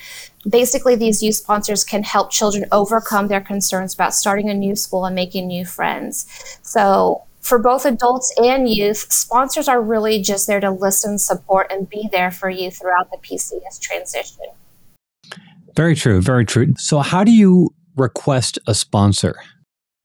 basically 0.47 0.95
these 0.95 1.23
youth 1.23 1.35
sponsors 1.35 1.83
can 1.83 2.03
help 2.03 2.31
children 2.31 2.65
overcome 2.71 3.27
their 3.27 3.41
concerns 3.41 3.93
about 3.93 4.13
starting 4.13 4.49
a 4.49 4.53
new 4.53 4.75
school 4.75 5.05
and 5.05 5.15
making 5.15 5.47
new 5.47 5.65
friends. 5.65 6.25
So 6.61 7.23
for 7.41 7.59
both 7.59 7.85
adults 7.85 8.33
and 8.37 8.69
youth 8.69 9.11
sponsors 9.11 9.67
are 9.67 9.81
really 9.81 10.21
just 10.21 10.47
there 10.47 10.59
to 10.59 10.71
listen 10.71 11.17
support 11.17 11.71
and 11.71 11.89
be 11.89 12.09
there 12.11 12.31
for 12.31 12.49
you 12.49 12.71
throughout 12.71 13.09
the 13.11 13.17
pcs 13.17 13.79
transition. 13.79 14.45
Very 15.75 15.95
true 15.95 16.21
very 16.21 16.45
true. 16.45 16.73
So 16.77 16.99
how 16.99 17.23
do 17.23 17.31
you 17.31 17.69
request 17.95 18.59
a 18.67 18.73
sponsor? 18.73 19.35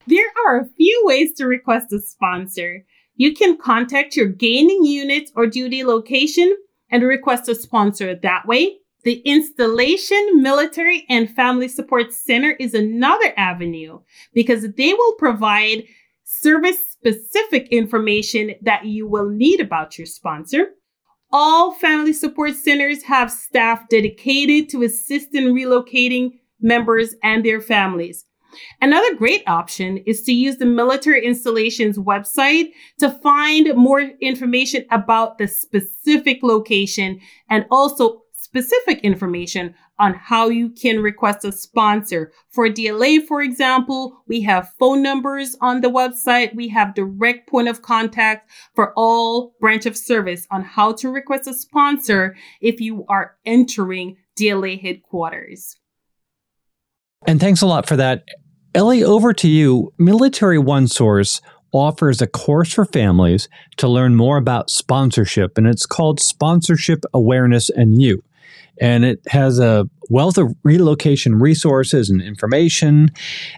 There 0.07 0.29
are 0.47 0.61
a 0.61 0.69
few 0.77 1.03
ways 1.05 1.33
to 1.35 1.47
request 1.47 1.93
a 1.93 2.01
sponsor. 2.01 2.85
You 3.17 3.35
can 3.35 3.59
contact 3.59 4.17
your 4.17 4.27
gaining 4.27 4.85
unit 4.85 5.31
or 5.37 5.47
duty 5.47 5.85
location 5.85 6.57
and 6.91 7.03
request 7.03 7.49
a 7.49 7.55
sponsor 7.55 8.15
that 8.15 8.47
way 8.47 8.80
the 9.05 9.23
Installation 9.25 10.43
Military 10.43 11.07
and 11.09 11.31
Family 11.31 11.69
Support 11.69 12.13
Center 12.13 12.51
is 12.53 12.75
another 12.75 13.33
avenue 13.37 14.01
because 14.35 14.67
they 14.77 14.93
will 14.93 15.15
provide 15.15 15.85
service 16.25 16.79
specific 16.91 17.69
information 17.69 18.55
that 18.63 18.85
you 18.85 19.07
will 19.07 19.29
need 19.29 19.61
about 19.61 19.97
your 19.97 20.07
sponsor. 20.07 20.73
All 21.33 21.73
family 21.73 22.13
support 22.13 22.55
centers 22.57 23.05
have 23.05 23.31
staff 23.31 23.89
dedicated 23.89 24.69
to 24.71 24.83
assist 24.83 25.35
in 25.35 25.55
relocating 25.55 26.33
members 26.61 27.15
and 27.23 27.45
their 27.45 27.61
families. 27.61 28.25
Another 28.81 29.15
great 29.15 29.45
option 29.47 29.99
is 29.99 30.23
to 30.25 30.33
use 30.33 30.57
the 30.57 30.67
military 30.67 31.25
installations 31.25 31.99
website 31.99 32.73
to 32.99 33.11
find 33.11 33.75
more 33.77 34.01
information 34.21 34.85
about 34.91 35.39
the 35.39 35.47
specific 35.47 36.43
location 36.43 37.21
and 37.49 37.65
also 37.71 38.23
specific 38.51 38.99
information 39.05 39.75
on 40.01 40.13
how 40.13 40.49
you 40.49 40.71
can 40.71 41.01
request 41.01 41.45
a 41.45 41.53
sponsor. 41.53 42.33
For 42.49 42.69
DLA, 42.69 43.25
for 43.25 43.43
example, 43.43 44.25
we 44.27 44.41
have 44.41 44.75
phone 44.77 45.03
numbers 45.03 45.57
on 45.61 45.83
the 45.83 45.91
website. 45.91 46.55
We 46.57 46.69
have 46.69 46.97
direct 46.97 47.49
point 47.49 47.69
of 47.69 47.83
contact 47.83 48.51
for 48.75 48.93
all 48.97 49.55
branch 49.61 49.87
of 49.87 49.97
service 49.97 50.49
on 50.51 50.63
how 50.63 50.93
to 50.95 51.11
request 51.11 51.47
a 51.47 51.55
sponsor 51.55 52.35
if 52.61 52.81
you 52.81 53.05
are 53.09 53.37
entering 53.47 54.17
DLA 54.37 54.81
headquarters. 54.81 55.77
And 57.27 57.39
thanks 57.39 57.63
a 57.63 57.67
lot 57.67 57.87
for 57.87 57.97
that. 57.97 58.25
Ellie, 58.75 59.05
over 59.05 59.33
to 59.35 59.49
you. 59.49 59.93
Military 59.97 60.59
One 60.59 60.89
Source 60.89 61.41
offers 61.73 62.21
a 62.21 62.27
course 62.27 62.73
for 62.73 62.85
families 62.85 63.49
to 63.77 63.87
learn 63.87 64.17
more 64.17 64.39
about 64.39 64.71
sponsorship, 64.71 65.57
and 65.57 65.69
it's 65.69 65.87
called 65.87 66.19
Sponsorship 66.19 67.05
Awareness 67.15 67.71
and 67.71 68.03
You 68.03 68.25
and 68.81 69.05
it 69.05 69.21
has 69.29 69.59
a 69.59 69.89
wealth 70.09 70.39
of 70.39 70.55
relocation 70.65 71.39
resources 71.39 72.11
and 72.11 72.21
information. 72.23 73.11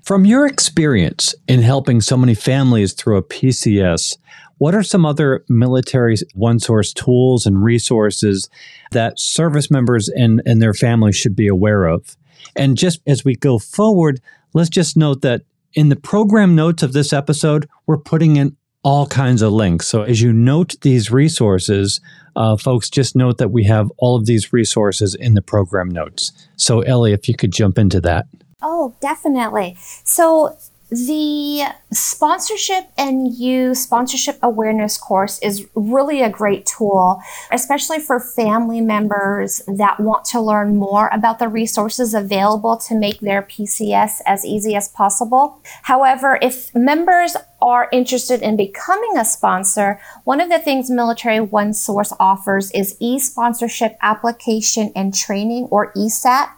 From 0.05 0.25
your 0.25 0.47
experience 0.47 1.35
in 1.49 1.63
helping 1.63 2.01
so 2.01 2.17
many 2.17 2.35
families 2.35 2.93
through 2.93 3.17
a 3.17 3.23
PCS, 3.23 4.19
what 4.59 4.75
are 4.75 4.83
some 4.83 5.07
other 5.07 5.45
military 5.49 6.17
one 6.35 6.59
source 6.59 6.93
tools 6.93 7.47
and 7.47 7.63
resources 7.65 8.51
that 8.91 9.19
service 9.19 9.71
members 9.71 10.09
and, 10.09 10.43
and 10.45 10.61
their 10.61 10.75
families 10.75 11.17
should 11.17 11.37
be 11.37 11.49
aware 11.49 11.87
of? 11.87 12.17
And 12.55 12.77
just 12.77 13.01
as 13.07 13.25
we 13.25 13.37
go 13.37 13.59
forward, 13.59 14.21
let's 14.53 14.71
just 14.71 14.97
note 14.97 15.23
that 15.23 15.43
in 15.75 15.89
the 15.89 15.97
program 15.97 16.55
notes 16.55 16.83
of 16.83 16.93
this 16.93 17.13
episode, 17.13 17.69
we're 17.87 17.97
putting 17.99 18.37
in 18.37 18.57
all 18.83 19.07
kinds 19.07 19.43
of 19.43 19.53
links. 19.53 19.87
So 19.87 20.03
as 20.03 20.21
you 20.21 20.33
note 20.33 20.75
these 20.81 21.11
resources, 21.11 22.01
uh, 22.35 22.57
folks, 22.57 22.91
just 22.91 23.15
note 23.15 23.39
that 23.39 23.51
we 23.51 23.65
have 23.65 23.91
all 23.99 24.17
of 24.17 24.27
these 24.27 24.53
resources 24.53 25.15
in 25.15 25.35
the 25.35 25.43
program 25.43 25.89
notes. 25.89 26.33
So 26.57 26.81
Ellie, 26.81 27.13
if 27.13 27.29
you 27.29 27.35
could 27.37 27.53
jump 27.53 27.79
into 27.79 28.01
that. 28.01 28.27
Oh, 28.61 28.95
definitely. 29.01 29.77
So 30.05 30.57
the 30.93 31.65
sponsorship 31.91 32.85
and 32.99 33.35
you 33.35 33.75
sponsorship 33.75 34.39
awareness 34.43 34.99
course 34.99 35.39
is 35.39 35.67
really 35.75 36.21
a 36.21 36.29
great 36.29 36.67
tool, 36.67 37.23
especially 37.51 37.99
for 37.99 38.21
family 38.21 38.83
members 38.83 39.63
that 39.67 39.99
want 40.01 40.27
to 40.27 40.41
learn 40.41 40.77
more 40.77 41.09
about 41.11 41.39
the 41.39 41.49
resources 41.49 42.13
available 42.13 42.77
to 42.77 42.95
make 42.95 43.21
their 43.21 43.43
PCS 43.43 44.21
as 44.27 44.45
easy 44.45 44.75
as 44.75 44.89
possible. 44.89 45.63
However, 45.85 46.39
if 46.43 46.75
members 46.75 47.37
are 47.63 47.89
interested 47.93 48.43
in 48.43 48.57
becoming 48.57 49.17
a 49.17 49.25
sponsor, 49.25 49.99
one 50.25 50.41
of 50.41 50.51
the 50.51 50.59
things 50.59 50.91
Military 50.91 51.41
One 51.41 51.73
Source 51.73 52.13
offers 52.21 52.71
is 52.73 52.97
e-sponsorship 53.01 53.97
application 54.03 54.93
and 54.95 55.15
training 55.15 55.69
or 55.71 55.93
ESAT. 55.95 56.51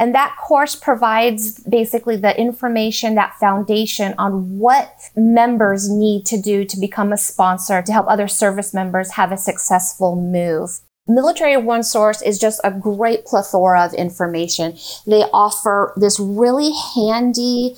And 0.00 0.14
that 0.14 0.34
course 0.40 0.74
provides 0.74 1.62
basically 1.64 2.16
the 2.16 2.36
information, 2.40 3.14
that 3.16 3.34
foundation 3.38 4.14
on 4.16 4.58
what 4.58 4.94
members 5.14 5.90
need 5.90 6.24
to 6.26 6.40
do 6.40 6.64
to 6.64 6.80
become 6.80 7.12
a 7.12 7.18
sponsor 7.18 7.82
to 7.82 7.92
help 7.92 8.06
other 8.08 8.26
service 8.26 8.72
members 8.72 9.12
have 9.12 9.30
a 9.30 9.36
successful 9.36 10.16
move. 10.16 10.80
Military 11.06 11.56
One 11.58 11.82
Source 11.82 12.22
is 12.22 12.38
just 12.38 12.60
a 12.64 12.70
great 12.70 13.26
plethora 13.26 13.84
of 13.84 13.92
information. 13.92 14.78
They 15.06 15.24
offer 15.32 15.92
this 15.96 16.18
really 16.18 16.72
handy 16.94 17.76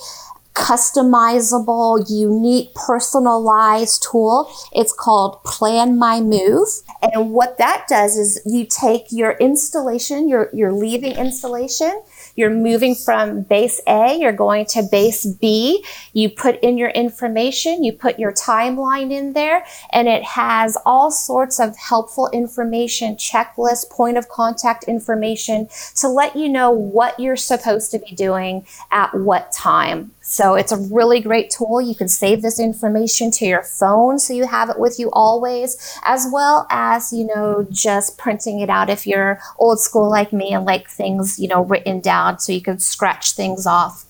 customizable, 0.55 2.05
unique, 2.11 2.75
personalized 2.75 4.07
tool. 4.11 4.52
It's 4.73 4.93
called 4.93 5.43
Plan 5.45 5.99
My 5.99 6.21
Move. 6.21 6.69
And 7.00 7.31
what 7.31 7.59
that 7.59 7.87
does 7.88 8.17
is 8.17 8.41
you 8.45 8.67
take 8.67 9.07
your 9.11 9.33
installation, 9.33 10.29
your, 10.29 10.50
your 10.52 10.73
leaving 10.73 11.12
installation, 11.12 12.02
you're 12.35 12.51
moving 12.51 12.95
from 12.95 13.43
base 13.43 13.81
A, 13.87 14.19
you're 14.19 14.33
going 14.33 14.67
to 14.67 14.83
base 14.83 15.27
B. 15.27 15.85
You 16.12 16.31
put 16.31 16.59
in 16.61 16.79
your 16.79 16.91
information, 16.91 17.85
you 17.85 17.93
put 17.93 18.19
your 18.19 18.33
timeline 18.33 19.12
in 19.12 19.33
there, 19.33 19.65
and 19.91 20.09
it 20.09 20.23
has 20.23 20.77
all 20.87 21.11
sorts 21.11 21.61
of 21.61 21.77
helpful 21.77 22.31
information, 22.33 23.17
checklist, 23.17 23.91
point 23.91 24.17
of 24.17 24.29
contact 24.29 24.85
information 24.85 25.69
to 25.97 26.09
let 26.09 26.37
you 26.37 26.49
know 26.49 26.71
what 26.71 27.19
you're 27.19 27.37
supposed 27.37 27.91
to 27.91 27.99
be 27.99 28.15
doing 28.15 28.67
at 28.91 29.15
what 29.15 29.53
time. 29.53 30.12
So 30.33 30.55
it's 30.55 30.73
a 30.73 30.79
really 30.79 31.21
great 31.21 31.51
tool. 31.51 31.79
You 31.83 31.95
can 31.95 32.09
save 32.09 32.41
this 32.41 32.59
information 32.59 33.31
to 33.33 33.45
your 33.45 33.62
phone 33.62 34.19
so 34.19 34.33
you 34.33 34.47
have 34.47 34.71
it 34.71 34.79
with 34.79 34.99
you 34.99 35.11
always, 35.12 35.77
as 36.05 36.27
well 36.33 36.67
as, 36.71 37.12
you 37.12 37.27
know, 37.27 37.67
just 37.71 38.17
printing 38.17 38.61
it 38.61 38.71
out 38.71 38.89
if 38.89 39.07
you're 39.07 39.41
old 39.59 39.79
school 39.79 40.09
like 40.09 40.33
me 40.33 40.55
and 40.55 40.65
like 40.65 40.89
things, 40.89 41.39
you 41.39 41.49
know, 41.49 41.62
written 41.62 42.01
down 42.01 42.39
so 42.39 42.51
you 42.51 42.62
can 42.62 42.79
scratch 42.79 43.33
things 43.33 43.67
off. 43.67 44.07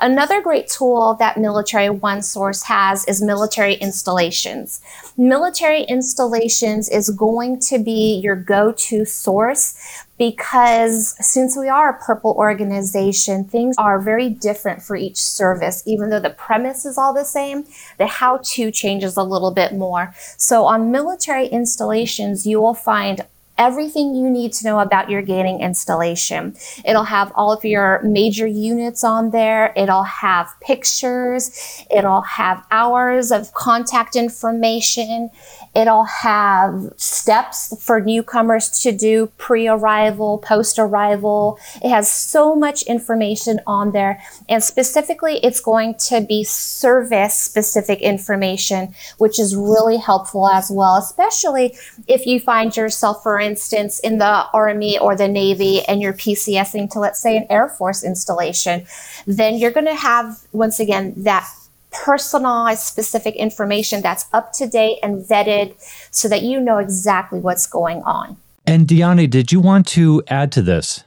Another 0.00 0.40
great 0.40 0.68
tool 0.68 1.14
that 1.18 1.38
Military 1.38 1.90
One 1.90 2.22
Source 2.22 2.64
has 2.64 3.04
is 3.06 3.22
military 3.22 3.74
installations. 3.74 4.80
Military 5.16 5.82
installations 5.82 6.88
is 6.88 7.10
going 7.10 7.60
to 7.60 7.78
be 7.78 8.20
your 8.22 8.36
go 8.36 8.72
to 8.72 9.04
source 9.04 9.76
because 10.18 11.16
since 11.18 11.56
we 11.56 11.68
are 11.68 11.90
a 11.90 12.04
purple 12.04 12.32
organization, 12.38 13.44
things 13.44 13.74
are 13.76 14.00
very 14.00 14.28
different 14.28 14.80
for 14.82 14.94
each 14.94 15.16
service. 15.16 15.82
Even 15.84 16.10
though 16.10 16.20
the 16.20 16.30
premise 16.30 16.84
is 16.84 16.96
all 16.96 17.12
the 17.12 17.24
same, 17.24 17.64
the 17.98 18.06
how 18.06 18.38
to 18.44 18.70
changes 18.70 19.16
a 19.16 19.22
little 19.24 19.50
bit 19.50 19.72
more. 19.72 20.14
So 20.36 20.64
on 20.64 20.92
military 20.92 21.48
installations, 21.48 22.46
you 22.46 22.60
will 22.60 22.74
find 22.74 23.26
everything 23.58 24.14
you 24.14 24.30
need 24.30 24.52
to 24.54 24.64
know 24.64 24.80
about 24.80 25.10
your 25.10 25.22
gaining 25.22 25.60
installation. 25.60 26.56
It'll 26.84 27.04
have 27.04 27.30
all 27.34 27.52
of 27.52 27.64
your 27.64 28.00
major 28.02 28.46
units 28.46 29.04
on 29.04 29.30
there. 29.30 29.72
It'll 29.76 30.02
have 30.02 30.48
pictures. 30.60 31.84
It'll 31.90 32.22
have 32.22 32.64
hours 32.70 33.30
of 33.30 33.52
contact 33.54 34.16
information. 34.16 35.30
It'll 35.74 36.04
have 36.04 36.92
steps 36.96 37.74
for 37.82 38.00
newcomers 38.00 38.68
to 38.80 38.92
do 38.92 39.28
pre-arrival, 39.38 40.38
post-arrival. 40.38 41.58
It 41.82 41.88
has 41.88 42.10
so 42.10 42.54
much 42.54 42.82
information 42.82 43.60
on 43.66 43.92
there. 43.92 44.20
And 44.48 44.62
specifically, 44.62 45.38
it's 45.42 45.60
going 45.60 45.94
to 46.08 46.20
be 46.20 46.44
service 46.44 47.34
specific 47.34 48.00
information, 48.00 48.94
which 49.18 49.38
is 49.38 49.56
really 49.56 49.96
helpful 49.96 50.48
as 50.48 50.70
well, 50.70 50.96
especially 50.96 51.76
if 52.06 52.26
you 52.26 52.40
find 52.40 52.76
yourself, 52.76 53.22
for 53.22 53.40
instance, 53.42 53.98
in 53.98 54.18
the 54.18 54.46
Army 54.54 54.98
or 54.98 55.16
the 55.16 55.28
Navy 55.28 55.82
and 55.82 56.00
you're 56.00 56.12
PCSing 56.12 56.90
to, 56.92 56.98
let's 56.98 57.20
say, 57.20 57.36
an 57.36 57.46
Air 57.50 57.68
Force 57.68 58.02
installation, 58.02 58.86
then 59.26 59.56
you're 59.56 59.70
going 59.70 59.86
to 59.86 59.94
have, 59.94 60.40
once 60.52 60.80
again, 60.80 61.12
that 61.16 61.46
personalized 61.92 62.82
specific 62.82 63.36
information 63.36 64.00
that's 64.00 64.24
up 64.32 64.52
to 64.54 64.66
date 64.66 64.98
and 65.02 65.24
vetted 65.24 65.74
so 66.10 66.28
that 66.28 66.42
you 66.42 66.58
know 66.60 66.78
exactly 66.78 67.38
what's 67.38 67.66
going 67.66 68.02
on. 68.04 68.36
And 68.66 68.86
Dionne, 68.86 69.28
did 69.28 69.52
you 69.52 69.60
want 69.60 69.86
to 69.88 70.22
add 70.28 70.52
to 70.52 70.62
this? 70.62 71.04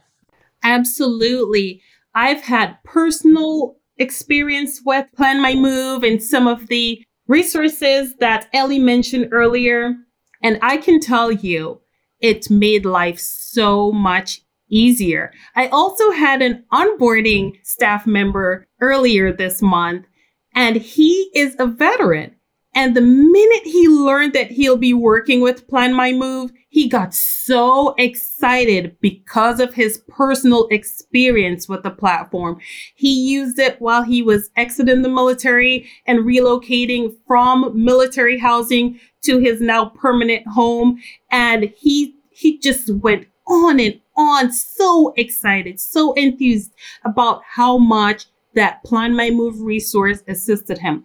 Absolutely. 0.64 1.82
I've 2.14 2.42
had 2.42 2.78
personal 2.84 3.78
experience 3.98 4.82
with 4.86 5.08
Plan 5.16 5.42
My 5.42 5.56
Move 5.56 6.04
and 6.04 6.22
some 6.22 6.48
of 6.48 6.68
the 6.68 7.04
resources 7.28 8.16
that 8.18 8.48
Ellie 8.54 8.80
mentioned 8.80 9.30
earlier. 9.32 9.96
And 10.44 10.60
I 10.62 10.78
can 10.78 11.00
tell 11.00 11.32
you, 11.32 11.82
it 12.26 12.50
made 12.50 12.86
life 12.86 13.20
so 13.20 13.92
much 13.92 14.42
easier. 14.68 15.32
I 15.56 15.68
also 15.68 16.10
had 16.12 16.42
an 16.42 16.66
onboarding 16.74 17.54
staff 17.64 18.08
member 18.08 18.68
earlier 18.82 19.32
this 19.32 19.62
month 19.62 20.08
and 20.56 20.76
he 20.76 21.30
is 21.36 21.56
a 21.60 21.68
veteran. 21.68 22.36
And 22.76 22.94
the 22.94 23.02
minute 23.02 23.64
he 23.64 23.88
learned 23.88 24.34
that 24.34 24.52
he'll 24.52 24.76
be 24.76 24.94
working 24.94 25.40
with 25.40 25.68
Plan 25.68 25.94
My 25.94 26.12
Move, 26.12 26.52
he 26.68 26.90
got 26.90 27.14
so 27.14 27.96
excited 27.98 28.98
because 29.00 29.62
of 29.62 29.74
his 29.74 30.04
personal 30.10 30.68
experience 30.68 31.70
with 31.70 31.84
the 31.84 31.90
platform. 31.90 32.60
He 32.94 33.32
used 33.32 33.60
it 33.60 33.80
while 33.80 34.04
he 34.04 34.22
was 34.22 34.50
exiting 34.58 35.04
the 35.04 35.10
military 35.10 35.88
and 36.06 36.26
relocating 36.26 37.16
from 37.26 37.72
military 37.82 38.38
housing 38.38 39.00
to 39.22 39.40
his 39.40 39.62
now 39.62 39.86
permanent 39.86 40.46
home. 40.46 41.00
And 41.32 41.74
he, 41.78 42.18
he 42.30 42.60
just 42.60 42.90
went 42.90 43.28
on 43.48 43.80
and 43.80 44.02
on, 44.18 44.52
so 44.52 45.14
excited, 45.16 45.80
so 45.80 46.12
enthused 46.14 46.74
about 47.06 47.42
how 47.46 47.78
much 47.78 48.26
that 48.56 48.84
Plan 48.84 49.16
My 49.16 49.30
Move 49.30 49.62
resource 49.62 50.24
assisted 50.28 50.80
him. 50.80 51.04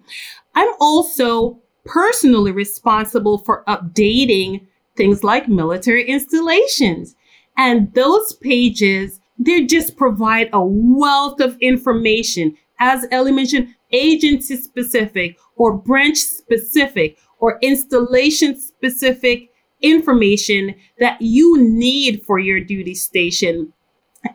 I'm 0.54 0.73
also 0.80 1.61
personally 1.85 2.52
responsible 2.52 3.38
for 3.38 3.64
updating 3.69 4.66
things 4.97 5.25
like 5.25 5.49
military 5.49 6.04
installations. 6.04 7.16
And 7.57 7.92
those 7.95 8.33
pages, 8.35 9.21
they 9.38 9.64
just 9.64 9.97
provide 9.97 10.50
a 10.52 10.62
wealth 10.62 11.40
of 11.40 11.57
information. 11.61 12.57
As 12.78 13.07
Ellie 13.11 13.33
mentioned, 13.33 13.75
agency 13.92 14.57
specific 14.57 15.38
or 15.57 15.76
branch 15.76 16.19
specific 16.19 17.19
or 17.38 17.59
installation 17.62 18.59
specific 18.59 19.50
information 19.83 20.75
that 20.99 21.21
you 21.21 21.59
need 21.59 22.23
for 22.25 22.38
your 22.38 22.61
duty 22.61 22.95
station. 22.95 23.73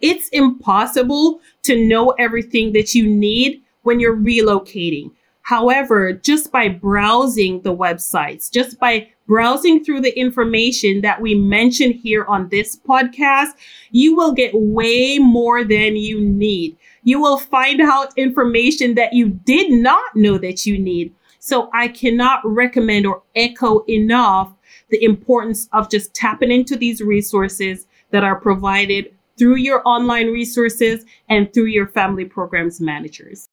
It's 0.02 0.28
impossible 0.30 1.40
to 1.66 1.86
know 1.86 2.12
everything 2.20 2.74
that 2.74 2.96
you 2.96 3.08
need 3.08 3.62
when 3.84 4.00
you're 4.00 4.18
relocating. 4.18 5.12
However, 5.42 6.12
just 6.12 6.52
by 6.52 6.70
browsing 6.70 7.62
the 7.62 7.76
websites, 7.76 8.52
just 8.52 8.80
by 8.80 9.10
browsing 9.28 9.84
through 9.84 10.02
the 10.02 10.18
information 10.20 11.02
that 11.02 11.22
we 11.22 11.36
mention 11.36 11.92
here 11.92 12.26
on 12.26 12.50
this 12.50 12.76
podcast, 12.76 13.52
you 13.92 14.16
will 14.16 14.32
get 14.32 14.52
way 14.56 15.20
more 15.20 15.64
than 15.64 15.96
you 15.96 16.20
need. 16.20 16.78
You 17.04 17.22
will 17.22 17.38
find 17.38 17.80
out 17.80 18.18
information 18.18 18.96
that 18.96 19.14
you 19.14 19.30
did 19.30 19.72
not 19.72 20.16
know 20.16 20.40
that 20.40 20.66
you 20.66 20.80
need. 20.80 21.14
So 21.38 21.70
I 21.74 21.90
cannot 21.90 22.42
recommend 22.44 23.06
or 23.06 23.22
echo 23.36 23.86
enough 23.88 24.52
the 24.90 25.04
importance 25.04 25.70
of 25.74 25.92
just 25.92 26.16
tapping 26.16 26.52
into 26.52 26.76
these 26.76 27.02
resources 27.02 27.86
that 28.10 28.24
are 28.24 28.40
provided 28.40 29.15
through 29.38 29.58
your 29.58 29.82
online 29.88 30.28
resources 30.28 31.06
and 31.30 31.54
through 31.54 31.66
your 31.66 31.88
family 31.88 32.26
programs 32.26 32.80
managers. 32.80 33.48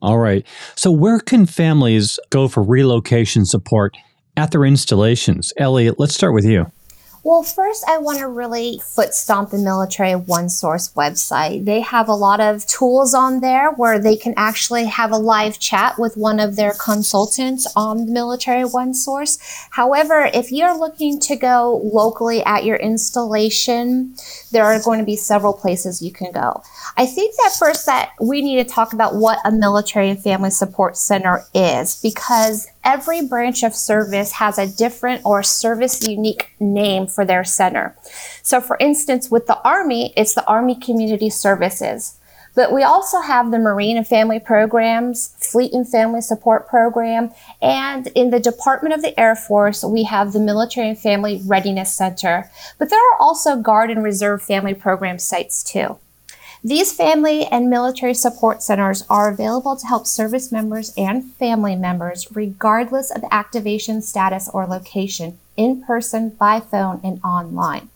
All 0.00 0.18
right. 0.18 0.46
So, 0.76 0.90
where 0.90 1.18
can 1.18 1.46
families 1.46 2.18
go 2.30 2.46
for 2.48 2.62
relocation 2.62 3.44
support 3.44 3.96
at 4.36 4.52
their 4.52 4.64
installations? 4.64 5.52
Elliot, 5.56 5.98
let's 5.98 6.14
start 6.14 6.34
with 6.34 6.44
you. 6.44 6.70
Well, 7.28 7.42
first, 7.42 7.84
I 7.86 7.98
want 7.98 8.20
to 8.20 8.26
really 8.26 8.80
foot 8.82 9.12
stomp 9.12 9.50
the 9.50 9.58
Military 9.58 10.14
One 10.14 10.48
Source 10.48 10.94
website. 10.94 11.66
They 11.66 11.82
have 11.82 12.08
a 12.08 12.14
lot 12.14 12.40
of 12.40 12.64
tools 12.64 13.12
on 13.12 13.40
there 13.40 13.70
where 13.72 13.98
they 13.98 14.16
can 14.16 14.32
actually 14.38 14.86
have 14.86 15.12
a 15.12 15.18
live 15.18 15.58
chat 15.58 15.98
with 15.98 16.16
one 16.16 16.40
of 16.40 16.56
their 16.56 16.72
consultants 16.72 17.70
on 17.76 18.06
the 18.06 18.12
Military 18.12 18.64
One 18.64 18.94
Source. 18.94 19.38
However, 19.72 20.30
if 20.32 20.50
you're 20.50 20.74
looking 20.74 21.20
to 21.20 21.36
go 21.36 21.82
locally 21.92 22.42
at 22.44 22.64
your 22.64 22.76
installation, 22.76 24.14
there 24.50 24.64
are 24.64 24.82
going 24.82 24.98
to 24.98 25.04
be 25.04 25.16
several 25.16 25.52
places 25.52 26.00
you 26.00 26.12
can 26.12 26.32
go. 26.32 26.62
I 26.96 27.04
think 27.04 27.36
that 27.36 27.54
first 27.58 27.84
that 27.84 28.12
we 28.22 28.40
need 28.40 28.56
to 28.56 28.64
talk 28.64 28.94
about 28.94 29.16
what 29.16 29.38
a 29.44 29.50
military 29.50 30.08
and 30.08 30.18
family 30.18 30.48
support 30.48 30.96
center 30.96 31.44
is 31.52 32.00
because 32.00 32.68
every 32.88 33.20
branch 33.20 33.62
of 33.62 33.74
service 33.74 34.32
has 34.32 34.58
a 34.58 34.66
different 34.66 35.20
or 35.22 35.42
service 35.42 36.08
unique 36.08 36.52
name 36.58 37.06
for 37.06 37.22
their 37.22 37.44
center. 37.44 37.94
So 38.42 38.62
for 38.62 38.78
instance, 38.80 39.30
with 39.30 39.46
the 39.46 39.60
Army, 39.60 40.14
it's 40.16 40.32
the 40.32 40.46
Army 40.46 40.74
Community 40.74 41.28
Services. 41.28 42.14
But 42.54 42.72
we 42.72 42.82
also 42.82 43.20
have 43.20 43.50
the 43.50 43.58
Marine 43.58 43.98
and 43.98 44.06
Family 44.06 44.40
Programs, 44.40 45.36
Fleet 45.38 45.74
and 45.74 45.86
Family 45.86 46.22
Support 46.22 46.66
Program, 46.66 47.30
and 47.60 48.06
in 48.14 48.30
the 48.30 48.40
Department 48.40 48.94
of 48.94 49.02
the 49.02 49.18
Air 49.20 49.36
Force, 49.36 49.84
we 49.84 50.04
have 50.04 50.32
the 50.32 50.40
Military 50.40 50.88
and 50.88 50.98
Family 50.98 51.42
Readiness 51.44 51.92
Center. 51.92 52.50
But 52.78 52.88
there 52.88 52.98
are 53.12 53.20
also 53.20 53.54
Guard 53.56 53.90
and 53.90 54.02
Reserve 54.02 54.42
Family 54.42 54.74
Program 54.74 55.18
sites 55.18 55.62
too. 55.62 55.98
These 56.64 56.92
family 56.92 57.46
and 57.46 57.70
military 57.70 58.14
support 58.14 58.62
centers 58.62 59.04
are 59.08 59.30
available 59.30 59.76
to 59.76 59.86
help 59.86 60.06
service 60.06 60.50
members 60.50 60.92
and 60.96 61.32
family 61.34 61.76
members, 61.76 62.26
regardless 62.34 63.10
of 63.10 63.22
activation 63.30 64.02
status 64.02 64.48
or 64.52 64.66
location, 64.66 65.38
in 65.56 65.82
person, 65.82 66.30
by 66.30 66.58
phone, 66.58 67.00
and 67.04 67.20
online. 67.22 67.90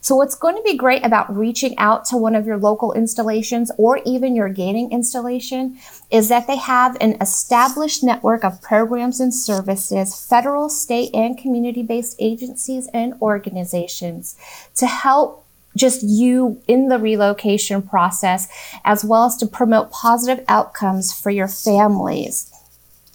So, 0.00 0.14
what's 0.14 0.36
going 0.36 0.54
to 0.54 0.62
be 0.62 0.76
great 0.76 1.04
about 1.04 1.36
reaching 1.36 1.76
out 1.78 2.04
to 2.06 2.16
one 2.16 2.36
of 2.36 2.46
your 2.46 2.58
local 2.58 2.92
installations 2.92 3.72
or 3.76 3.98
even 4.06 4.36
your 4.36 4.48
gaining 4.48 4.92
installation 4.92 5.78
is 6.12 6.28
that 6.28 6.46
they 6.46 6.58
have 6.58 6.96
an 7.00 7.16
established 7.20 8.04
network 8.04 8.44
of 8.44 8.62
programs 8.62 9.18
and 9.18 9.34
services, 9.34 10.14
federal, 10.14 10.68
state, 10.68 11.10
and 11.12 11.36
community 11.36 11.82
based 11.82 12.14
agencies 12.20 12.88
and 12.94 13.14
organizations 13.20 14.36
to 14.76 14.86
help 14.86 15.45
just 15.76 16.02
you 16.02 16.60
in 16.66 16.88
the 16.88 16.98
relocation 16.98 17.82
process, 17.82 18.48
as 18.84 19.04
well 19.04 19.26
as 19.26 19.36
to 19.36 19.46
promote 19.46 19.90
positive 19.92 20.44
outcomes 20.48 21.12
for 21.12 21.30
your 21.30 21.48
families 21.48 22.52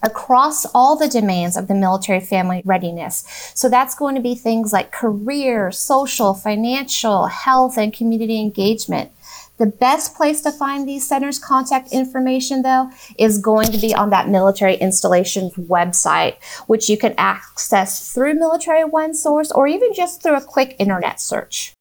across 0.04 0.66
all 0.74 0.98
the 0.98 1.08
domains 1.08 1.56
of 1.56 1.68
the 1.68 1.76
military 1.76 2.20
family 2.20 2.62
readiness. 2.66 3.52
So 3.54 3.70
that's 3.70 3.96
going 3.96 4.16
to 4.16 4.22
be 4.22 4.36
things 4.36 4.74
like 4.74 4.92
career, 4.92 5.72
social, 5.72 6.34
financial, 6.34 7.28
health, 7.28 7.78
and 7.78 7.94
community 7.94 8.40
engagement. 8.40 9.12
The 9.58 9.68
best 9.68 10.16
place 10.16 10.42
to 10.42 10.52
find 10.52 10.90
these 10.90 11.08
centers' 11.08 11.38
contact 11.38 11.92
information, 11.92 12.64
though, 12.64 12.90
is 13.20 13.38
going 13.38 13.68
to 13.68 13.78
be 13.78 13.94
on 13.94 14.10
that 14.10 14.28
military 14.28 14.76
installations 14.76 15.54
website, 15.54 16.42
which 16.66 16.90
you 16.90 16.98
can 16.98 17.14
access 17.16 18.12
through 18.12 18.34
Military 18.34 18.84
One 18.84 19.14
Source 19.14 19.52
or 19.52 19.68
even 19.68 19.94
just 19.94 20.24
through 20.24 20.36
a 20.36 20.42
quick 20.42 20.76
internet 20.80 21.22
search. 21.22 21.76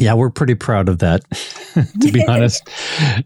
Yeah, 0.00 0.14
we're 0.14 0.30
pretty 0.30 0.54
proud 0.54 0.88
of 0.88 0.98
that, 1.00 1.28
to 2.00 2.10
be 2.10 2.24
honest. 2.28 2.68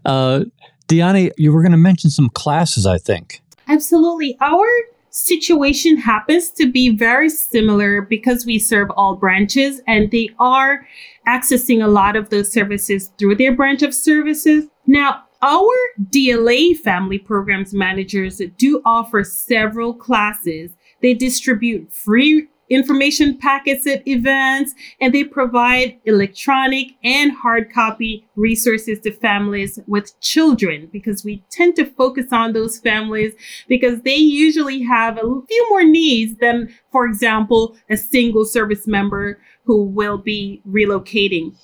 Uh, 0.03 0.41
Dionne, 0.87 1.31
you 1.37 1.53
were 1.53 1.61
going 1.61 1.71
to 1.71 1.77
mention 1.77 2.09
some 2.09 2.29
classes, 2.29 2.85
I 2.85 2.97
think. 2.97 3.41
Absolutely. 3.67 4.37
Our 4.41 4.67
situation 5.09 5.95
happens 5.95 6.51
to 6.51 6.69
be 6.69 6.89
very 6.89 7.29
similar 7.29 8.01
because 8.01 8.45
we 8.45 8.59
serve 8.59 8.89
all 8.97 9.15
branches 9.15 9.79
and 9.87 10.11
they 10.11 10.29
are 10.37 10.85
accessing 11.25 11.81
a 11.81 11.87
lot 11.87 12.17
of 12.17 12.29
those 12.29 12.51
services 12.51 13.09
through 13.17 13.35
their 13.35 13.55
branch 13.55 13.81
of 13.81 13.93
services. 13.93 14.65
Now, 14.85 15.23
our 15.41 15.71
DLA 16.09 16.75
family 16.77 17.17
programs 17.17 17.73
managers 17.73 18.41
do 18.57 18.81
offer 18.83 19.23
several 19.23 19.93
classes. 19.93 20.71
They 21.01 21.13
distribute 21.13 21.93
free 21.93 22.47
information 22.69 23.37
packets 23.37 23.85
at 23.85 24.07
events, 24.07 24.73
and 24.99 25.13
they 25.13 25.23
provide 25.23 25.99
electronic 26.05 26.91
and 27.03 27.31
hard 27.31 27.71
copy 27.71 28.27
resources 28.35 28.99
to 28.99 29.11
families 29.11 29.79
with 29.87 30.19
children 30.19 30.89
because 30.91 31.23
we 31.23 31.43
tend 31.51 31.75
to 31.75 31.85
focus 31.85 32.25
on 32.31 32.53
those 32.53 32.79
families 32.79 33.33
because 33.67 34.01
they 34.01 34.15
usually 34.15 34.81
have 34.81 35.17
a 35.17 35.21
few 35.47 35.67
more 35.69 35.83
needs 35.83 36.37
than, 36.39 36.73
for 36.91 37.05
example, 37.05 37.75
a 37.89 37.97
single 37.97 38.45
service 38.45 38.87
member 38.87 39.39
who 39.63 39.83
will 39.83 40.17
be 40.17 40.61
relocating. 40.67 41.55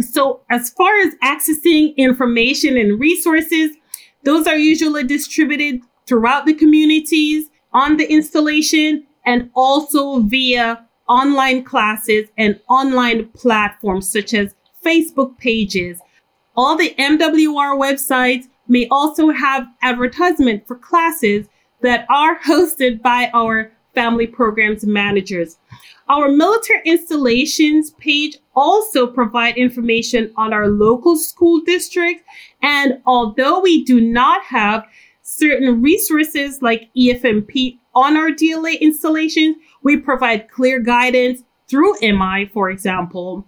So 0.00 0.42
as 0.50 0.70
far 0.70 0.94
as 1.00 1.14
accessing 1.22 1.96
information 1.96 2.76
and 2.76 3.00
resources, 3.00 3.70
those 4.24 4.46
are 4.46 4.58
usually 4.58 5.04
distributed 5.04 5.80
throughout 6.06 6.46
the 6.46 6.54
communities 6.54 7.48
on 7.72 7.96
the 7.96 8.10
installation 8.10 9.06
and 9.26 9.50
also 9.54 10.20
via 10.20 10.86
online 11.08 11.62
classes 11.62 12.28
and 12.38 12.58
online 12.68 13.28
platforms 13.28 14.08
such 14.10 14.32
as 14.32 14.54
Facebook 14.84 15.36
pages. 15.38 16.00
All 16.56 16.76
the 16.76 16.94
MWR 16.98 17.78
websites 17.78 18.46
may 18.68 18.88
also 18.90 19.30
have 19.30 19.66
advertisement 19.82 20.66
for 20.66 20.76
classes 20.76 21.46
that 21.82 22.06
are 22.08 22.38
hosted 22.40 23.02
by 23.02 23.30
our 23.34 23.72
family 23.94 24.26
programs 24.26 24.84
managers. 24.84 25.58
Our 26.08 26.28
military 26.28 26.82
installations 26.84 27.90
page 27.92 28.36
also 28.54 29.06
provide 29.06 29.56
information 29.56 30.32
on 30.36 30.52
our 30.52 30.68
local 30.68 31.16
school 31.16 31.60
district. 31.60 32.22
And 32.62 33.00
although 33.06 33.60
we 33.60 33.84
do 33.84 34.00
not 34.00 34.44
have 34.44 34.86
certain 35.22 35.82
resources 35.82 36.62
like 36.62 36.88
EFMP 36.96 37.78
on 37.96 38.16
our 38.16 38.28
DLA 38.28 38.78
installation, 38.80 39.56
we 39.82 39.96
provide 39.96 40.48
clear 40.48 40.78
guidance 40.78 41.42
through 41.68 41.94
MI, 42.00 42.48
for 42.52 42.70
example, 42.70 43.44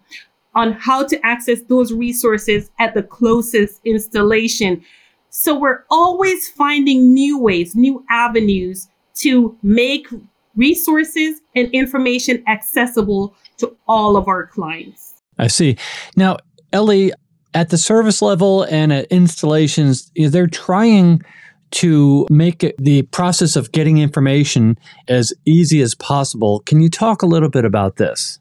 on 0.54 0.72
how 0.72 1.06
to 1.06 1.24
access 1.24 1.60
those 1.68 1.92
resources 1.92 2.70
at 2.80 2.94
the 2.94 3.02
closest 3.02 3.80
installation. 3.84 4.82
So 5.30 5.56
we're 5.56 5.84
always 5.90 6.48
finding 6.48 7.12
new 7.12 7.38
ways, 7.38 7.76
new 7.76 8.04
avenues 8.10 8.88
to 9.16 9.56
make 9.62 10.08
resources 10.56 11.40
and 11.54 11.70
information 11.72 12.42
accessible 12.48 13.36
to 13.58 13.76
all 13.86 14.16
of 14.16 14.26
our 14.26 14.46
clients. 14.46 15.22
I 15.38 15.46
see. 15.46 15.76
Now, 16.16 16.38
Ellie, 16.72 17.12
at 17.54 17.68
the 17.68 17.78
service 17.78 18.22
level 18.22 18.64
and 18.64 18.92
at 18.92 19.06
installations, 19.06 20.10
they're 20.16 20.46
trying 20.46 21.22
to 21.70 22.26
make 22.30 22.74
the 22.78 23.02
process 23.02 23.56
of 23.56 23.72
getting 23.72 23.98
information 23.98 24.78
as 25.06 25.32
easy 25.44 25.80
as 25.80 25.94
possible. 25.94 26.60
Can 26.60 26.80
you 26.80 26.88
talk 26.88 27.22
a 27.22 27.26
little 27.26 27.48
bit 27.48 27.64
about 27.64 27.96
this? 27.96 28.38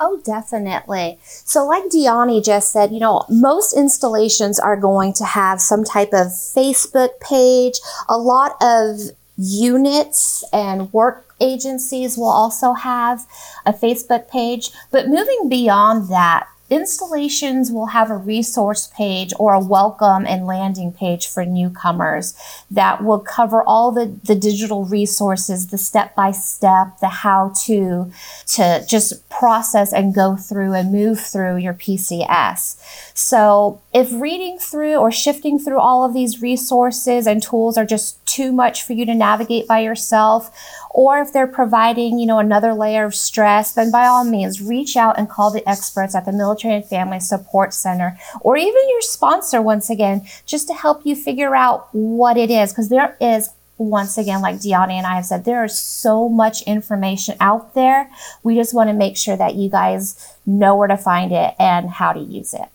Oh, 0.00 0.20
definitely. 0.24 1.18
So, 1.24 1.66
like 1.66 1.84
Dionne 1.84 2.44
just 2.44 2.72
said, 2.72 2.92
you 2.92 3.00
know, 3.00 3.24
most 3.28 3.76
installations 3.76 4.60
are 4.60 4.76
going 4.76 5.12
to 5.14 5.24
have 5.24 5.60
some 5.60 5.82
type 5.82 6.12
of 6.12 6.28
Facebook 6.28 7.18
page. 7.20 7.80
A 8.08 8.16
lot 8.16 8.56
of 8.60 9.10
units 9.36 10.44
and 10.52 10.92
work 10.92 11.34
agencies 11.40 12.16
will 12.16 12.28
also 12.28 12.74
have 12.74 13.26
a 13.66 13.72
Facebook 13.72 14.28
page. 14.28 14.70
But 14.90 15.08
moving 15.08 15.48
beyond 15.48 16.08
that, 16.10 16.46
Installations 16.70 17.72
will 17.72 17.86
have 17.86 18.10
a 18.10 18.16
resource 18.16 18.90
page 18.94 19.32
or 19.38 19.54
a 19.54 19.60
welcome 19.60 20.26
and 20.26 20.46
landing 20.46 20.92
page 20.92 21.26
for 21.26 21.44
newcomers 21.44 22.34
that 22.70 23.02
will 23.02 23.20
cover 23.20 23.62
all 23.62 23.90
the, 23.90 24.18
the 24.24 24.34
digital 24.34 24.84
resources, 24.84 25.68
the 25.68 25.78
step 25.78 26.14
by 26.14 26.30
step, 26.30 26.98
the 27.00 27.08
how 27.08 27.52
to, 27.64 28.12
to 28.46 28.84
just 28.86 29.26
process 29.30 29.92
and 29.94 30.14
go 30.14 30.36
through 30.36 30.74
and 30.74 30.92
move 30.92 31.18
through 31.20 31.56
your 31.56 31.74
PCS. 31.74 33.07
So 33.20 33.82
if 33.92 34.12
reading 34.12 34.60
through 34.60 34.94
or 34.94 35.10
shifting 35.10 35.58
through 35.58 35.80
all 35.80 36.04
of 36.04 36.14
these 36.14 36.40
resources 36.40 37.26
and 37.26 37.42
tools 37.42 37.76
are 37.76 37.84
just 37.84 38.24
too 38.26 38.52
much 38.52 38.84
for 38.84 38.92
you 38.92 39.04
to 39.06 39.12
navigate 39.12 39.66
by 39.66 39.80
yourself, 39.80 40.56
or 40.90 41.20
if 41.20 41.32
they're 41.32 41.48
providing, 41.48 42.20
you 42.20 42.26
know, 42.26 42.38
another 42.38 42.72
layer 42.72 43.04
of 43.04 43.16
stress, 43.16 43.72
then 43.72 43.90
by 43.90 44.06
all 44.06 44.22
means, 44.22 44.62
reach 44.62 44.96
out 44.96 45.18
and 45.18 45.28
call 45.28 45.50
the 45.50 45.68
experts 45.68 46.14
at 46.14 46.26
the 46.26 46.32
Military 46.32 46.76
and 46.76 46.84
Family 46.84 47.18
Support 47.18 47.74
Center, 47.74 48.16
or 48.40 48.56
even 48.56 48.88
your 48.88 49.02
sponsor 49.02 49.60
once 49.60 49.90
again, 49.90 50.24
just 50.46 50.68
to 50.68 50.74
help 50.74 51.04
you 51.04 51.16
figure 51.16 51.56
out 51.56 51.88
what 51.92 52.36
it 52.36 52.52
is. 52.52 52.70
Because 52.70 52.88
there 52.88 53.16
is 53.20 53.50
once 53.78 54.16
again, 54.16 54.42
like 54.42 54.60
Dionne 54.60 54.92
and 54.92 55.06
I 55.06 55.16
have 55.16 55.26
said, 55.26 55.44
there 55.44 55.64
is 55.64 55.76
so 55.76 56.28
much 56.28 56.62
information 56.62 57.36
out 57.40 57.74
there. 57.74 58.08
We 58.44 58.54
just 58.54 58.74
want 58.74 58.90
to 58.90 58.94
make 58.94 59.16
sure 59.16 59.36
that 59.36 59.56
you 59.56 59.68
guys 59.68 60.36
know 60.46 60.76
where 60.76 60.86
to 60.86 60.96
find 60.96 61.32
it 61.32 61.56
and 61.58 61.90
how 61.90 62.12
to 62.12 62.20
use 62.20 62.54
it. 62.54 62.68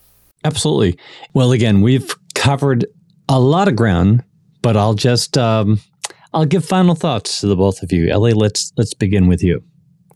Absolutely. 0.45 0.97
Well, 1.33 1.51
again, 1.51 1.81
we've 1.81 2.13
covered 2.35 2.85
a 3.29 3.39
lot 3.39 3.67
of 3.67 3.75
ground, 3.75 4.23
but 4.61 4.75
I'll 4.75 4.93
just 4.93 5.37
um, 5.37 5.79
I'll 6.33 6.45
give 6.45 6.65
final 6.65 6.95
thoughts 6.95 7.41
to 7.41 7.47
the 7.47 7.55
both 7.55 7.81
of 7.81 7.91
you. 7.91 8.09
Ellie, 8.09 8.33
let's 8.33 8.71
let's 8.77 8.93
begin 8.93 9.27
with 9.27 9.43
you. 9.43 9.63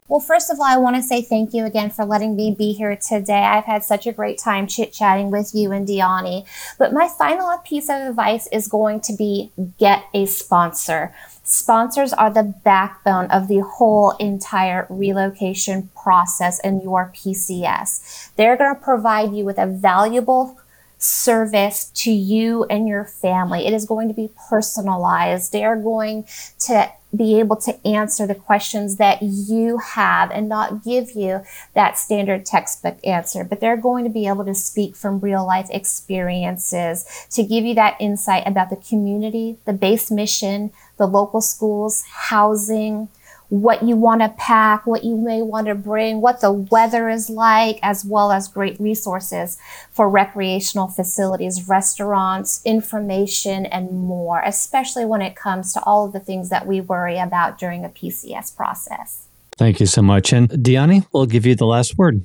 Well, 0.07 0.21
first 0.21 0.49
of 0.49 0.57
all, 0.57 0.65
I 0.65 0.77
want 0.77 0.95
to 0.95 1.03
say 1.03 1.21
thank 1.21 1.53
you 1.53 1.65
again 1.65 1.89
for 1.89 2.05
letting 2.05 2.37
me 2.37 2.55
be 2.57 2.71
here 2.71 2.95
today. 2.95 3.43
I've 3.43 3.65
had 3.65 3.83
such 3.83 4.07
a 4.07 4.13
great 4.13 4.37
time 4.37 4.65
chit 4.65 4.93
chatting 4.93 5.31
with 5.31 5.53
you 5.53 5.73
and 5.73 5.85
Dionne. 5.85 6.45
But 6.79 6.93
my 6.93 7.09
final 7.09 7.57
piece 7.57 7.89
of 7.89 8.01
advice 8.01 8.47
is 8.47 8.69
going 8.69 9.01
to 9.01 9.13
be 9.13 9.51
get 9.77 10.05
a 10.13 10.25
sponsor. 10.25 11.13
Sponsors 11.43 12.13
are 12.13 12.31
the 12.31 12.43
backbone 12.43 13.29
of 13.31 13.49
the 13.49 13.59
whole 13.59 14.11
entire 14.11 14.87
relocation 14.89 15.89
process 16.01 16.59
in 16.61 16.79
your 16.79 17.11
PCS. 17.13 18.29
They're 18.37 18.55
going 18.55 18.75
to 18.75 18.81
provide 18.81 19.33
you 19.33 19.43
with 19.43 19.57
a 19.57 19.67
valuable 19.67 20.57
service 20.97 21.91
to 21.95 22.11
you 22.11 22.63
and 22.65 22.87
your 22.87 23.03
family. 23.03 23.67
It 23.67 23.73
is 23.73 23.85
going 23.85 24.07
to 24.07 24.13
be 24.13 24.29
personalized. 24.49 25.51
They 25.51 25.63
are 25.63 25.75
going 25.75 26.25
to 26.61 26.91
be 27.15 27.39
able 27.39 27.55
to 27.55 27.87
answer 27.87 28.27
the 28.27 28.35
questions 28.35 28.97
that 28.97 29.21
you 29.21 29.77
have 29.77 30.29
and 30.31 30.49
not 30.49 30.83
give 30.83 31.11
you 31.11 31.41
that 31.73 31.97
standard 31.97 32.45
textbook 32.45 32.97
answer, 33.03 33.43
but 33.43 33.59
they're 33.59 33.77
going 33.77 34.03
to 34.03 34.09
be 34.09 34.27
able 34.27 34.43
to 34.45 34.53
speak 34.53 34.95
from 34.95 35.19
real 35.19 35.45
life 35.45 35.67
experiences 35.69 37.05
to 37.31 37.43
give 37.43 37.63
you 37.63 37.73
that 37.75 37.95
insight 37.99 38.45
about 38.45 38.69
the 38.69 38.75
community, 38.75 39.57
the 39.65 39.73
base 39.73 40.11
mission, 40.11 40.71
the 40.97 41.07
local 41.07 41.41
schools, 41.41 42.03
housing, 42.09 43.07
what 43.49 43.83
you 43.83 43.95
want 43.95 44.21
to 44.21 44.29
pack, 44.29 44.85
what 44.85 45.03
you 45.03 45.15
may 45.15 45.41
want 45.41 45.67
to 45.67 45.75
bring, 45.75 46.21
what 46.21 46.41
the 46.41 46.51
weather 46.51 47.09
is 47.09 47.29
like, 47.29 47.79
as 47.81 48.03
well 48.03 48.31
as 48.31 48.47
great 48.47 48.79
resources 48.79 49.57
for 49.91 50.09
recreational 50.09 50.87
facilities, 50.87 51.67
restaurants, 51.67 52.61
information, 52.65 53.65
and 53.65 53.91
more, 53.91 54.41
especially 54.41 55.05
when 55.05 55.21
it 55.21 55.35
comes 55.35 55.73
to 55.73 55.83
all 55.83 56.05
of 56.05 56.13
the 56.13 56.19
things 56.19 56.49
that 56.49 56.67
we 56.67 56.81
worry 56.81 57.17
about 57.17 57.57
during 57.57 57.85
a 57.85 57.89
PCS 57.89 58.55
process. 58.55 59.27
Thank 59.57 59.79
you 59.79 59.85
so 59.85 60.01
much. 60.01 60.33
And 60.33 60.49
Dionne, 60.49 61.07
we'll 61.13 61.25
give 61.25 61.45
you 61.45 61.55
the 61.55 61.65
last 61.65 61.97
word. 61.97 62.23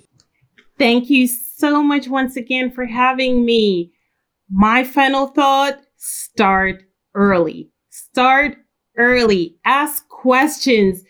Thank 0.78 1.08
you 1.08 1.28
so 1.28 1.82
much 1.82 2.08
once 2.08 2.36
again 2.36 2.70
for 2.70 2.86
having 2.86 3.44
me. 3.44 3.92
My 4.50 4.84
final 4.84 5.28
thought 5.28 5.80
start 5.96 6.82
early. 7.14 7.70
Start 7.90 8.56
early. 8.96 9.56
Ask 9.64 10.08
questions 10.08 11.02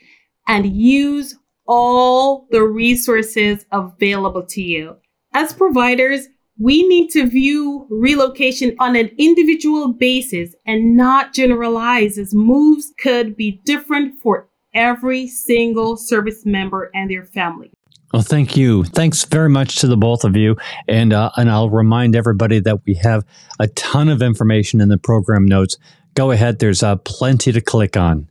and 0.46 0.74
use 0.74 1.36
all 1.66 2.46
the 2.50 2.62
resources 2.62 3.64
available 3.70 4.44
to 4.46 4.62
you. 4.62 4.96
As 5.34 5.52
providers, 5.52 6.28
we 6.58 6.86
need 6.86 7.08
to 7.10 7.26
view 7.26 7.86
relocation 7.90 8.76
on 8.78 8.94
an 8.94 9.10
individual 9.18 9.92
basis 9.92 10.54
and 10.66 10.96
not 10.96 11.32
generalize 11.32 12.18
as 12.18 12.34
moves 12.34 12.92
could 12.98 13.36
be 13.36 13.60
different 13.64 14.20
for 14.22 14.48
every 14.74 15.26
single 15.26 15.96
service 15.96 16.44
member 16.44 16.90
and 16.94 17.10
their 17.10 17.24
family. 17.24 17.72
Well, 18.12 18.22
thank 18.22 18.58
you. 18.58 18.84
Thanks 18.84 19.24
very 19.24 19.48
much 19.48 19.76
to 19.76 19.86
the 19.86 19.96
both 19.96 20.24
of 20.24 20.36
you. 20.36 20.56
And, 20.86 21.14
uh, 21.14 21.30
and 21.36 21.50
I'll 21.50 21.70
remind 21.70 22.14
everybody 22.14 22.60
that 22.60 22.84
we 22.84 22.94
have 22.96 23.24
a 23.58 23.68
ton 23.68 24.10
of 24.10 24.20
information 24.20 24.82
in 24.82 24.90
the 24.90 24.98
program 24.98 25.46
notes 25.46 25.78
go 26.14 26.30
ahead. 26.30 26.58
There's 26.58 26.82
uh, 26.82 26.96
plenty 26.96 27.52
to 27.52 27.60
click 27.60 27.96
on. 27.96 28.28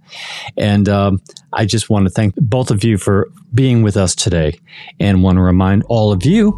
And 0.58 0.88
um, 0.90 1.22
I 1.54 1.66
just 1.66 1.90
want 1.90 2.06
to 2.06 2.12
thank 2.12 2.36
both 2.36 2.72
of 2.72 2.84
you 2.84 2.98
for 2.98 3.30
being 3.54 3.82
with 3.84 3.98
us 3.98 4.16
today 4.16 4.60
and 5.00 5.24
want 5.24 5.38
to 5.38 5.42
remind 5.42 5.84
all 5.88 6.12
of 6.12 6.26
you 6.26 6.52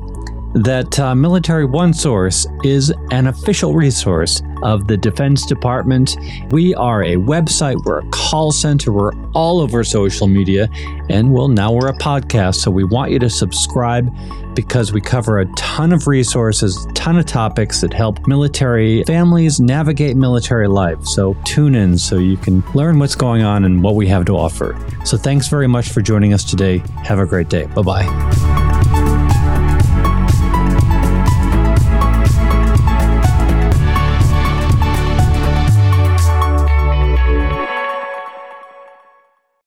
that 0.54 1.00
uh, 1.00 1.16
Military 1.16 1.66
One 1.66 1.94
Source 1.94 2.46
is 2.64 2.94
an 3.12 3.28
official 3.28 3.74
resource 3.74 4.42
of 4.62 4.88
the 4.88 4.96
Defense 4.96 5.46
Department. 5.46 6.16
We 6.52 6.74
are 6.76 7.04
a 7.04 7.16
website, 7.16 7.84
we're 7.84 8.00
a 8.00 8.10
call 8.10 8.52
center, 8.52 8.92
we're 8.92 9.12
all 9.34 9.60
over 9.60 9.84
social 9.84 10.28
media, 10.28 10.70
and 11.10 11.34
well, 11.34 11.48
now 11.48 11.72
we're 11.72 11.90
a 11.90 11.98
podcast. 11.98 12.56
So 12.56 12.72
we 12.72 12.84
want 12.84 13.12
you 13.12 13.20
to 13.20 13.30
subscribe 13.30 14.16
because 14.56 14.94
we 14.94 15.02
cover 15.02 15.40
a 15.40 15.46
ton 15.54 15.92
of 15.92 16.08
resources, 16.08 16.86
a 16.86 16.94
ton 16.94 17.18
of 17.18 17.26
topics 17.26 17.82
that 17.82 17.94
help 17.94 18.28
military 18.28 19.04
families 19.04 19.60
navigate 19.60 20.16
military 20.16 20.68
life. 20.68 21.04
So 21.06 21.36
tune 21.46 21.76
in 21.76 21.98
so 21.98 22.18
you 22.18 22.38
can 22.38 22.64
learn 22.74 23.00
what's 23.00 23.16
going 23.16 23.42
on 23.42 23.66
and 23.66 23.84
what 23.84 23.96
we 23.96 24.08
have 24.08 24.26
to 24.26 24.38
offer. 24.38 24.78
So 25.04 25.18
thanks 25.18 25.48
very 25.48 25.68
much 25.68 25.90
for 25.90 26.02
joining 26.02 26.34
us 26.34 26.44
today. 26.44 26.84
Have 27.04 27.20
a 27.20 27.26
great 27.26 27.50
day. 27.50 27.66
Bye 27.66 27.82
bye. 27.82 28.80